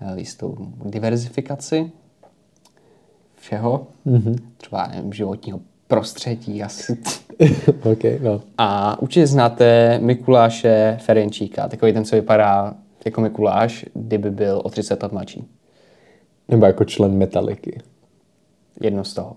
[0.00, 1.92] eh, jistou diverzifikaci
[3.34, 4.36] všeho, mm-hmm.
[4.56, 6.98] třeba nevím, životního prostředí asi.
[7.92, 8.40] OK, no.
[8.58, 15.02] A určitě znáte Mikuláše Ferenčíka, takový ten, co vypadá jako Mikuláš, kdyby byl o 30
[15.02, 15.44] let mladší.
[16.48, 17.80] Nebo jako člen Metaliky.
[18.80, 19.36] Jedno z toho.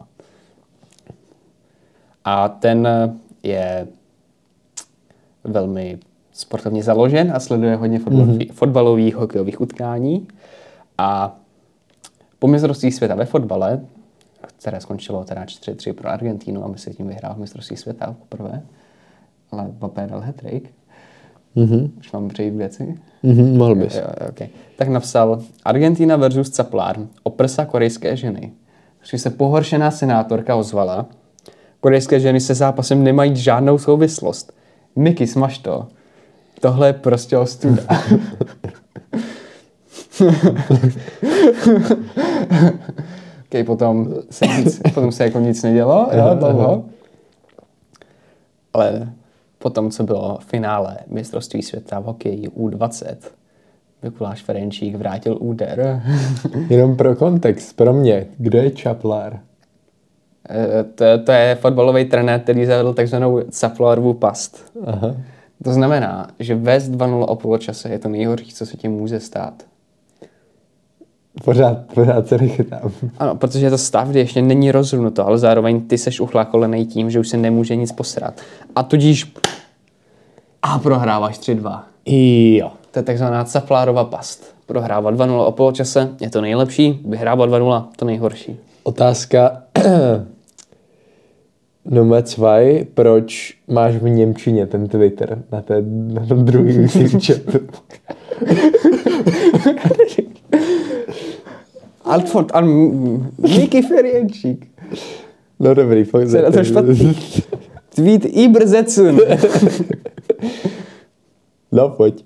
[2.25, 2.87] A ten
[3.43, 3.87] je
[5.43, 5.99] velmi
[6.37, 8.53] sportovně založen a sleduje hodně fotbalový, mm-hmm.
[8.53, 10.27] fotbalových, hokejových utkání.
[10.97, 11.39] A
[12.39, 13.81] po mistrovství světa ve fotbale,
[14.59, 18.61] které skončilo teda 4-3 pro Argentínu a my se tím vyhrál mistrovství světa poprvé,
[19.51, 20.69] ale Mbappé dal hat-trick.
[21.55, 21.89] Mm-hmm.
[21.99, 22.95] Už mám přejít věci.
[23.23, 23.95] Mhm, mohl bys.
[23.95, 24.47] Jo, jo, okay.
[24.75, 28.51] Tak napsal Argentina versus Caplár o prsa korejské ženy.
[29.09, 31.05] Když se pohoršená senátorka ozvala,
[31.79, 34.53] korejské ženy se zápasem nemají žádnou souvislost.
[34.95, 35.87] Miky, smaž to.
[36.61, 37.83] Tohle je prostě ostuda.
[43.47, 46.85] okay, potom, se nic, potom se jako nic nedělo, jo, dlouho.
[48.73, 49.13] Ale
[49.59, 53.15] potom, co bylo finále mistrovství světa v hokeji U20,
[54.03, 56.01] Mikuláš Ferenčík vrátil úder.
[56.69, 59.39] Jenom pro kontext, pro mě, kdo je Čaplár?
[60.49, 64.73] Eh, to, to je fotbalový trenér, který zavedl takzvanou Caplarovu past.
[64.85, 65.15] Aha.
[65.63, 69.53] To znamená, že vést 2-0 o poločase je to nejhorší, co se tím může stát.
[71.43, 72.91] Pořád, pořád se nechytám.
[73.19, 77.11] Ano, protože je to stav, kdy ještě není rozhodnuto, ale zároveň ty seš uchlákolený tím,
[77.11, 78.41] že už se nemůže nic posrat.
[78.75, 79.33] A tudíž
[80.61, 81.81] a prohráváš 3-2.
[82.05, 82.71] Jo.
[82.91, 84.55] To je takzvaná Caplárova past.
[84.65, 88.57] Prohrávat 2-0 o poločase je to nejlepší, vyhrávat 2-0 to nejhorší.
[88.83, 89.61] Otázka
[91.89, 96.87] Nummer zwei, proč máš v Němčině ten Twitter na, té, na tom druhém
[97.25, 97.59] chatu?
[102.03, 102.67] Antwort an
[103.37, 104.67] Miki Ferienčík.
[105.59, 106.29] No dobrý, pojď.
[106.31, 107.17] Na to špatný.
[107.95, 109.19] Tweet übersetzen.
[111.71, 112.25] No pojď.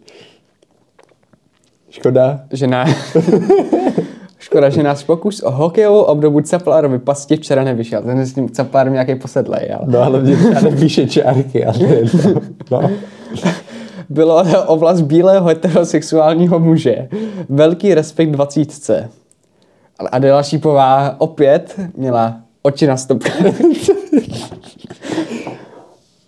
[1.89, 2.45] Škoda.
[2.51, 2.85] že na...
[4.51, 8.01] Škoda, že náš pokus o hokejovou obdobu Caplárovy pasti včera nevyšel.
[8.01, 9.85] Ten s tím Caplárem nějaký posedlej, ale...
[9.87, 12.91] No ale mě třeba nepíše čárky, ale to, no.
[14.09, 17.09] Bylo to oblast bílého heterosexuálního muže.
[17.49, 19.09] Velký respekt dvacítce.
[19.99, 23.29] Ale Adela Šípová opět měla oči na stopka.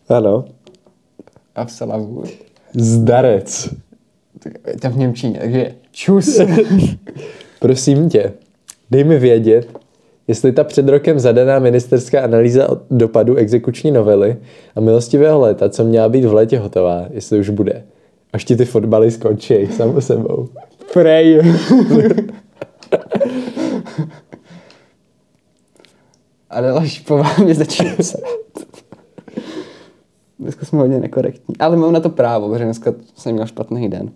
[0.10, 0.46] Ano.
[1.56, 2.28] A psala vůj.
[2.74, 3.70] Zdarec.
[4.82, 6.40] To v Němčině, takže čus.
[7.64, 8.34] Prosím tě,
[8.92, 9.80] dej mi vědět,
[10.28, 14.36] jestli ta před rokem zadaná ministerská analýza dopadu exekuční novely
[14.76, 17.84] a milostivého léta, co měla být v létě hotová, jestli už bude.
[18.34, 20.50] Až ti ty fotbaly skončí samo sebou.
[20.94, 21.42] Prej.
[26.50, 28.24] Adela Šípová mě začíná srát.
[30.40, 31.58] Dneska jsme hodně nekorektní.
[31.58, 34.12] Ale mám na to právo, protože dneska jsem měl špatný den.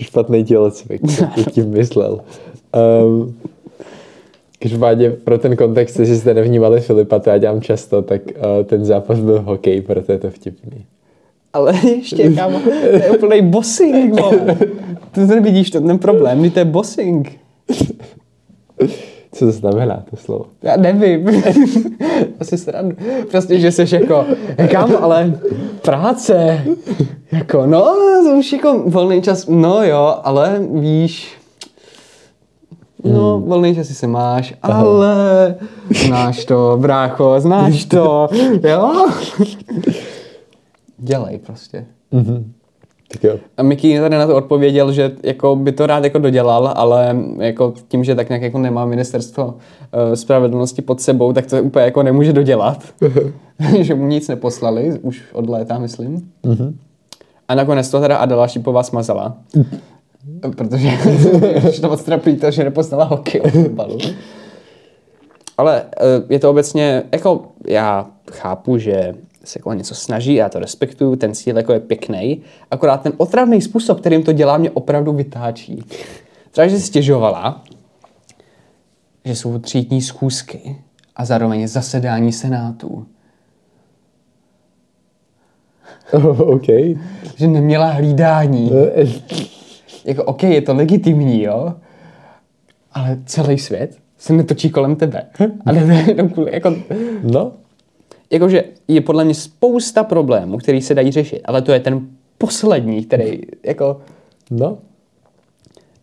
[0.00, 1.02] Špatný tělocvik,
[1.44, 2.20] co tím myslel.
[3.04, 3.34] Um,
[4.60, 8.84] Každopádně pro ten kontext, jestli jste nevnímali Filipa, to já dělám často, tak uh, ten
[8.84, 10.84] zápas byl hokej, proto je to vtipný.
[11.52, 14.38] Ale ještě, kámo, to je úplný bossing, vole.
[15.12, 17.38] Ty to nevidíš, to ten problém, to je bossing.
[19.32, 20.44] Co to znamená, to slovo?
[20.62, 21.28] Já nevím.
[22.40, 22.96] Asi srandu.
[23.30, 24.24] Prostě, že jsi jako,
[24.70, 25.38] kam, ale
[25.82, 26.64] práce.
[27.32, 27.84] Jako, no,
[28.24, 31.36] to už jako volný čas, no jo, ale víš,
[33.04, 35.54] no, volný čas si se máš, ale
[36.06, 38.28] znáš to, brácho, znáš to,
[38.68, 39.06] jo?
[40.98, 41.86] Dělej prostě.
[43.08, 43.38] Tak jo.
[43.56, 47.74] A Mickey tady na to odpověděl, že jako by to rád jako dodělal, ale jako
[47.88, 49.54] tím, že tak nějak jako nemá ministerstvo uh,
[50.14, 52.84] spravedlnosti pod sebou, tak to úplně jako nemůže dodělat.
[53.80, 56.30] že mu nic neposlali, už od léta, myslím.
[57.48, 59.36] A nakonec to teda Adela Šípová smazala.
[60.56, 60.88] Protože
[61.70, 63.98] že to moc trapí to, že neposlala hokej o fotbalu.
[65.58, 69.14] Ale eh, je to obecně, jako já chápu, že
[69.48, 73.62] se jako něco snaží, já to respektuju, ten cíl jako je pěkný, akorát ten otravný
[73.62, 75.82] způsob, kterým to dělá, mě opravdu vytáčí.
[76.50, 77.64] Třeba, že stěžovala,
[79.24, 80.76] že jsou třídní schůzky
[81.16, 83.06] a zároveň zasedání senátů.
[86.12, 86.66] Oh, OK.
[87.36, 88.70] Že neměla hlídání.
[90.04, 91.74] Jako, OK, je to legitimní, jo?
[92.92, 95.26] Ale celý svět se netočí kolem tebe.
[95.66, 96.76] A ne, jenom kvůli, jako,
[97.22, 97.52] No,
[98.30, 102.06] jakože je podle mě spousta problémů, který se dají řešit, ale to je ten
[102.38, 104.00] poslední, který jako
[104.50, 104.78] no.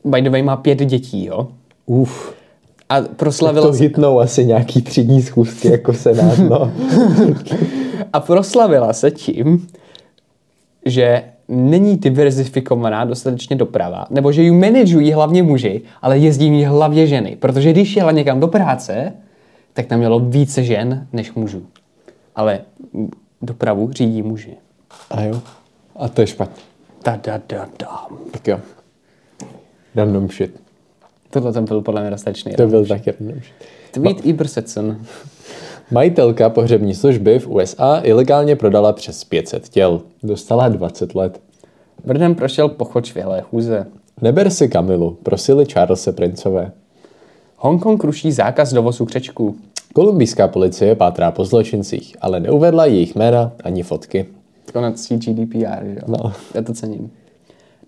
[0.06, 1.48] by the way má pět dětí, jo?
[1.86, 2.34] Uf.
[2.90, 6.72] A To proslavila, se, hitnou asi nějaký třídní schůzky jako senát, no.
[8.14, 9.68] a proslavila se tím,
[10.86, 17.08] že není diverzifikovaná dostatečně doprava, nebo že ji manažují hlavně muži, ale jezdí jí hlavně
[17.08, 17.38] ženy.
[17.40, 19.14] Protože když jela někam do práce,
[19.74, 21.66] tak tam mělo více žen než mužů.
[22.36, 22.60] Ale
[23.42, 24.58] dopravu řídí muži.
[25.10, 25.42] A jo.
[25.96, 26.64] A to je špatně.
[27.04, 28.08] Ta da da da.
[28.32, 28.60] Tak jo.
[29.96, 30.62] Random shit.
[31.30, 32.54] Tohle tam byl podle mě dostatečný.
[32.54, 33.54] To byl taky random shit.
[33.92, 34.98] Tweet Ibersetson.
[35.92, 40.02] Majitelka pohřební služby v USA ilegálně prodala přes 500 těl.
[40.24, 41.42] Dostala 20 let.
[42.06, 43.86] Brdem prošel pochod švěhlé chůze.
[44.22, 46.72] Neber si Kamilu, prosili Charlese Princové.
[47.58, 49.56] Hongkong ruší zákaz dovozu křečků.
[49.96, 54.26] Kolumbijská policie pátrá po zločincích, ale neuvedla jejich jména ani fotky.
[54.74, 56.08] Konec GDPR, že jo?
[56.08, 56.34] No.
[56.54, 57.12] Já to cením.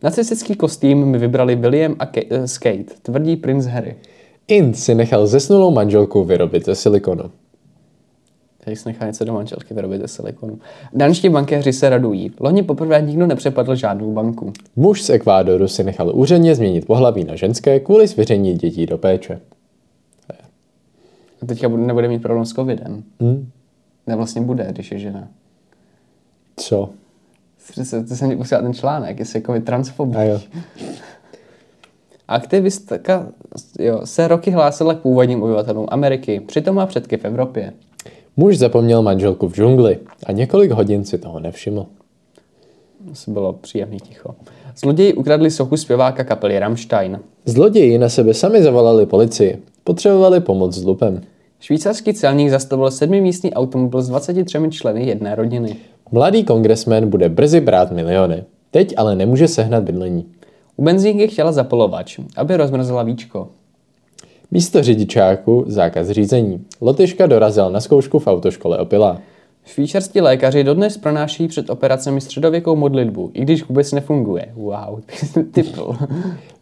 [0.04, 3.96] Nacistický kostým mi vybrali William a eh, Skate, tvrdí princ Harry.
[4.48, 7.24] Int si nechal zesnulou manželku vyrobit ze silikonu.
[8.64, 10.60] Tady si nechá něco do manželky vyrobit ze silikonu.
[10.94, 12.32] Danští bankéři se radují.
[12.40, 14.54] Loni poprvé nikdo nepřepadl žádnou banku.
[14.76, 19.40] Muž z Ekvádoru si nechal úředně změnit pohlaví na ženské kvůli svěření dětí do péče.
[21.42, 23.04] A teďka bude- nebude mít problém s covidem.
[23.24, 23.50] Hm?
[24.08, 25.28] Ne, vlastně bude, když je žena.
[26.56, 26.90] Co?
[27.72, 30.16] Přece, to jsem posílal ten článek, jestli jako transfobní.
[30.16, 30.40] A jo.
[32.28, 33.28] Aktivistka
[33.80, 37.74] jo, se roky hlásila k původním obyvatelům Ameriky, přitom má předky v Evropě.
[38.38, 41.86] Muž zapomněl manželku v džungli a několik hodin si toho nevšiml.
[43.26, 44.36] To bylo příjemný ticho.
[44.80, 47.20] Zloději ukradli sochu zpěváka kapely Rammstein.
[47.46, 49.62] Zloději na sebe sami zavolali policii.
[49.84, 51.22] Potřebovali pomoc s lupem.
[51.60, 55.76] Švýcarský celník zastavil sedmimístný automobil s 23 členy jedné rodiny.
[56.12, 58.44] Mladý kongresmen bude brzy brát miliony.
[58.72, 60.26] Teď ale nemůže sehnat bydlení.
[60.76, 63.48] U benzínky chtěla zapalovač, aby rozmrzela víčko.
[64.52, 66.66] Místo řidičáku zákaz řízení.
[66.82, 69.22] Lotyška dorazila na zkoušku v autoškole opilá.
[69.68, 74.52] Švýcarští lékaři dodnes pronášejí před operacemi středověkou modlitbu, i když vůbec nefunguje.
[74.54, 75.02] Wow,
[75.52, 75.96] typl.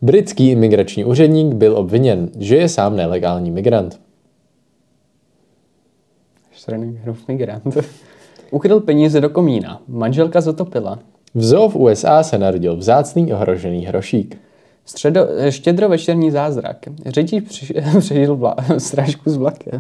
[0.01, 3.99] Britský imigrační úředník byl obviněn, že je sám nelegální migrant.
[6.56, 7.78] Schrödingerův migrant.
[8.51, 9.82] Ukryl peníze do komína.
[9.88, 10.99] Manželka zotopila.
[11.36, 14.38] V zoo v USA se narodil vzácný ohrožený hrošík.
[14.86, 16.78] Středo, štědrovečerní zázrak.
[17.06, 19.80] Řidič při- přežil vla, srážku s vlakem.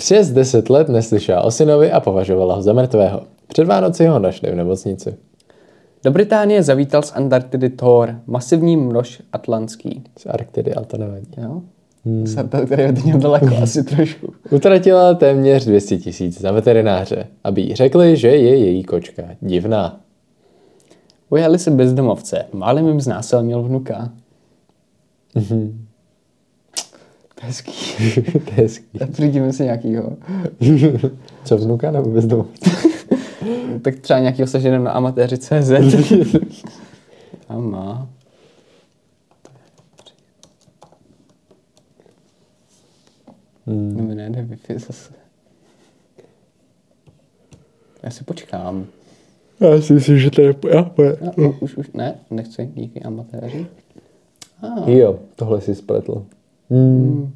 [0.00, 3.22] Přes 10 let neslyšela o synovi a považovala ho za mrtvého.
[3.46, 5.14] Před Vánoci ho našli v nemocnici.
[6.04, 10.02] Do Británie zavítal z Antarktidy Thor, masivní množ atlantský.
[10.18, 11.26] Z Arktidy, ale to nevadí.
[11.42, 11.62] Jo?
[12.04, 12.26] Hmm.
[12.26, 14.32] Sartel, který od něho daleko, asi trošku.
[14.50, 20.00] Utratila téměř 200 tisíc za veterináře, aby jí řekli, že je její kočka divná.
[21.30, 22.44] Ujeli se bezdomovce.
[22.52, 24.12] Málem jim znásilnil vnuka.
[25.32, 25.70] To je
[27.40, 27.72] hezký.
[28.22, 28.98] to je hezký.
[29.12, 30.16] Přijďme si nějakýho.
[31.44, 32.46] Co vnuka nebo bezdomov?
[33.82, 35.70] Tak třeba nějakýho seženem na amatéři CZ.
[37.48, 38.08] A má.
[43.66, 43.96] Hmm.
[43.96, 45.12] No mi nejde Wi-Fi zase.
[48.02, 48.86] Já si počkám.
[49.60, 50.54] Já si myslím, že to je...
[50.70, 53.66] Já, No, no, už, už, ne, nechci, díky amatéři.
[54.62, 56.26] Ah, Jo, tohle si spletl.
[56.70, 57.32] Hmm.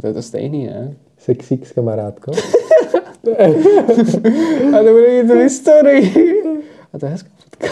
[0.00, 0.96] to je to stejný, ne?
[1.18, 2.32] Sexík s kamarádkou?
[4.74, 6.42] A to bude mít tu historii.
[6.92, 7.68] A to je hezká fotka.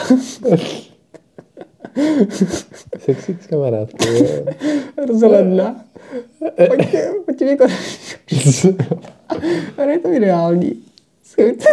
[2.99, 4.07] Sexík s kamarádkou.
[5.09, 5.85] Rozhledna.
[7.25, 8.17] Pojďte mi konečně.
[9.79, 10.83] A je to ideální.
[11.25, 11.67] Skvělý to,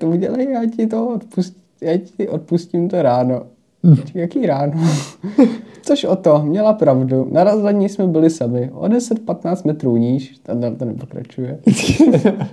[0.00, 3.46] to udělej, já ti to odpustím, já ti odpustím to ráno.
[4.14, 4.72] Jaký ráno?
[5.82, 7.28] Což o to, měla pravdu.
[7.30, 8.70] Na rozhlední jsme byli sami.
[8.74, 10.34] O 10-15 metrů níž.
[10.42, 11.58] Tam to nepokračuje.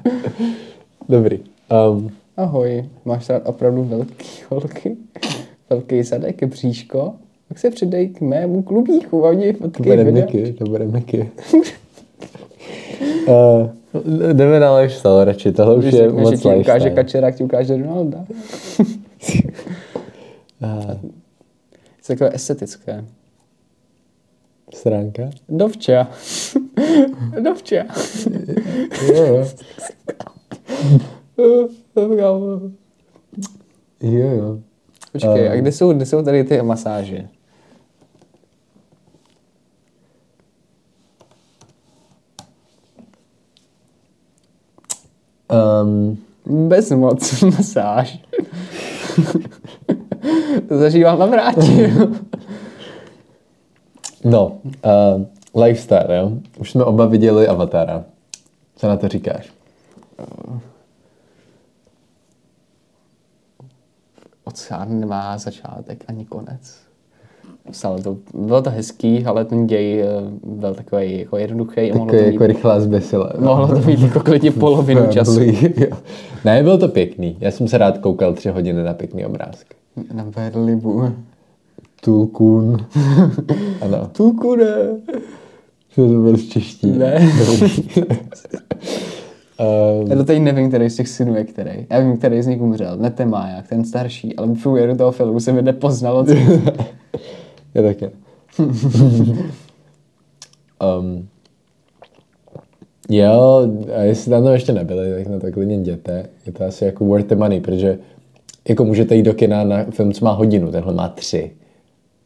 [1.09, 1.39] Dobrý.
[1.91, 4.97] Um, Ahoj, máš rád opravdu velký holky?
[5.69, 7.13] Velký zadek, bříško?
[7.47, 10.25] Tak se přidej k mému klubíku, a to fotky, bude videa.
[10.25, 11.31] Miky, to bude Miky.
[13.27, 13.69] uh,
[14.33, 16.89] jdeme na lifestyle radši, tohle už Když je moc ti ukáže lifestyle.
[16.95, 18.25] kačera, ti ukáže Ronalda.
[20.61, 20.95] Uh, Je
[22.01, 23.05] to takové estetické.
[24.73, 25.29] Stránka?
[25.49, 26.07] Dovča.
[27.43, 27.85] Dovča.
[29.07, 29.47] Jo, jo.
[34.01, 34.59] Jo, jo.
[35.11, 37.27] Počkej, a kde jsou, kde jsou tady ty masáže?
[45.83, 46.17] Um,
[46.67, 48.19] Bez moc masáž.
[50.69, 51.93] zažívám na vrátě.
[54.29, 54.57] no,
[55.55, 56.31] uh, lifestyle, jo.
[56.59, 58.03] Už jsme oba viděli Avatara.
[58.75, 59.49] Co na to říkáš?
[64.43, 66.77] Oceán nemá začátek ani konec.
[67.71, 70.07] Psal to, bylo to hezký, ale ten děj eh,
[70.43, 71.89] byl takový jako jednoduchý.
[71.91, 73.33] Takový jako mít, rychlá zbesila.
[73.39, 75.39] mohlo to mít jako klidně polovinu času.
[76.45, 77.37] Ne, byl to pěkný.
[77.39, 79.75] Já jsem se rád koukal tři hodiny na pěkný obrázky.
[80.13, 81.13] Na Berlibu.
[82.01, 82.77] Tulkun.
[83.81, 84.09] ano.
[84.11, 84.75] Tuku ne.
[85.95, 86.91] To byl z čeští.
[86.91, 87.29] Ne.
[89.59, 91.87] Um, Já to teď nevím, který z těch synů je který.
[91.89, 92.97] Já vím, který z nich umřel.
[92.97, 96.25] Ne ten Máják, ten starší, ale v průběhu toho filmu se mi nepoznalo.
[96.25, 96.33] Co...
[97.73, 98.09] já taky.
[100.99, 101.27] um,
[103.09, 106.25] Jo, a jestli tam to ještě nebyli, tak na to klidně jděte.
[106.45, 107.99] Je to asi jako worth the money, protože
[108.69, 111.51] jako můžete jít do kina na film, co má hodinu, tenhle má tři.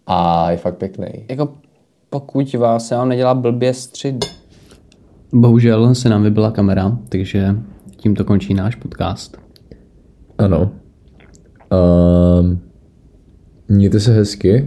[0.07, 1.07] A je fakt pěkný.
[1.29, 1.53] Jako
[2.09, 4.25] pokud vás se vám nedělá blbě střid.
[5.33, 7.55] Bohužel se nám vybila kamera, takže
[7.95, 9.37] tímto končí náš podcast.
[10.37, 10.71] Ano.
[12.39, 12.59] Um,
[13.67, 14.63] mějte se hezky,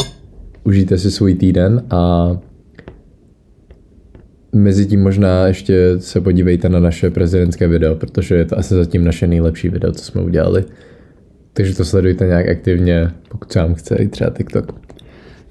[0.64, 2.30] užijte si svůj týden a
[4.52, 9.04] mezi tím možná ještě se podívejte na naše prezidentské video, protože je to asi zatím
[9.04, 10.64] naše nejlepší video, co jsme udělali.
[11.52, 14.85] Takže to sledujte nějak aktivně, pokud se vám chce i třeba TikTok.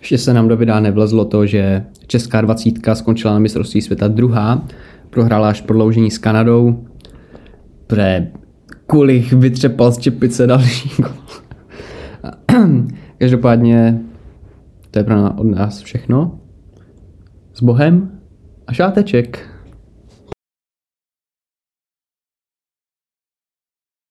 [0.06, 4.68] Ještě se nám do videa nevlezlo to, že Česká dvacítka skončila na mistrovství světa druhá,
[5.10, 6.86] prohrála až prodloužení s Kanadou,
[7.88, 8.32] pre
[8.88, 11.12] kulich vytřepal z čepice další gol.
[13.18, 14.02] Každopádně
[14.92, 16.40] to je pro nás od nás všechno.
[17.54, 18.12] S Bohem
[18.68, 19.55] a šáteček.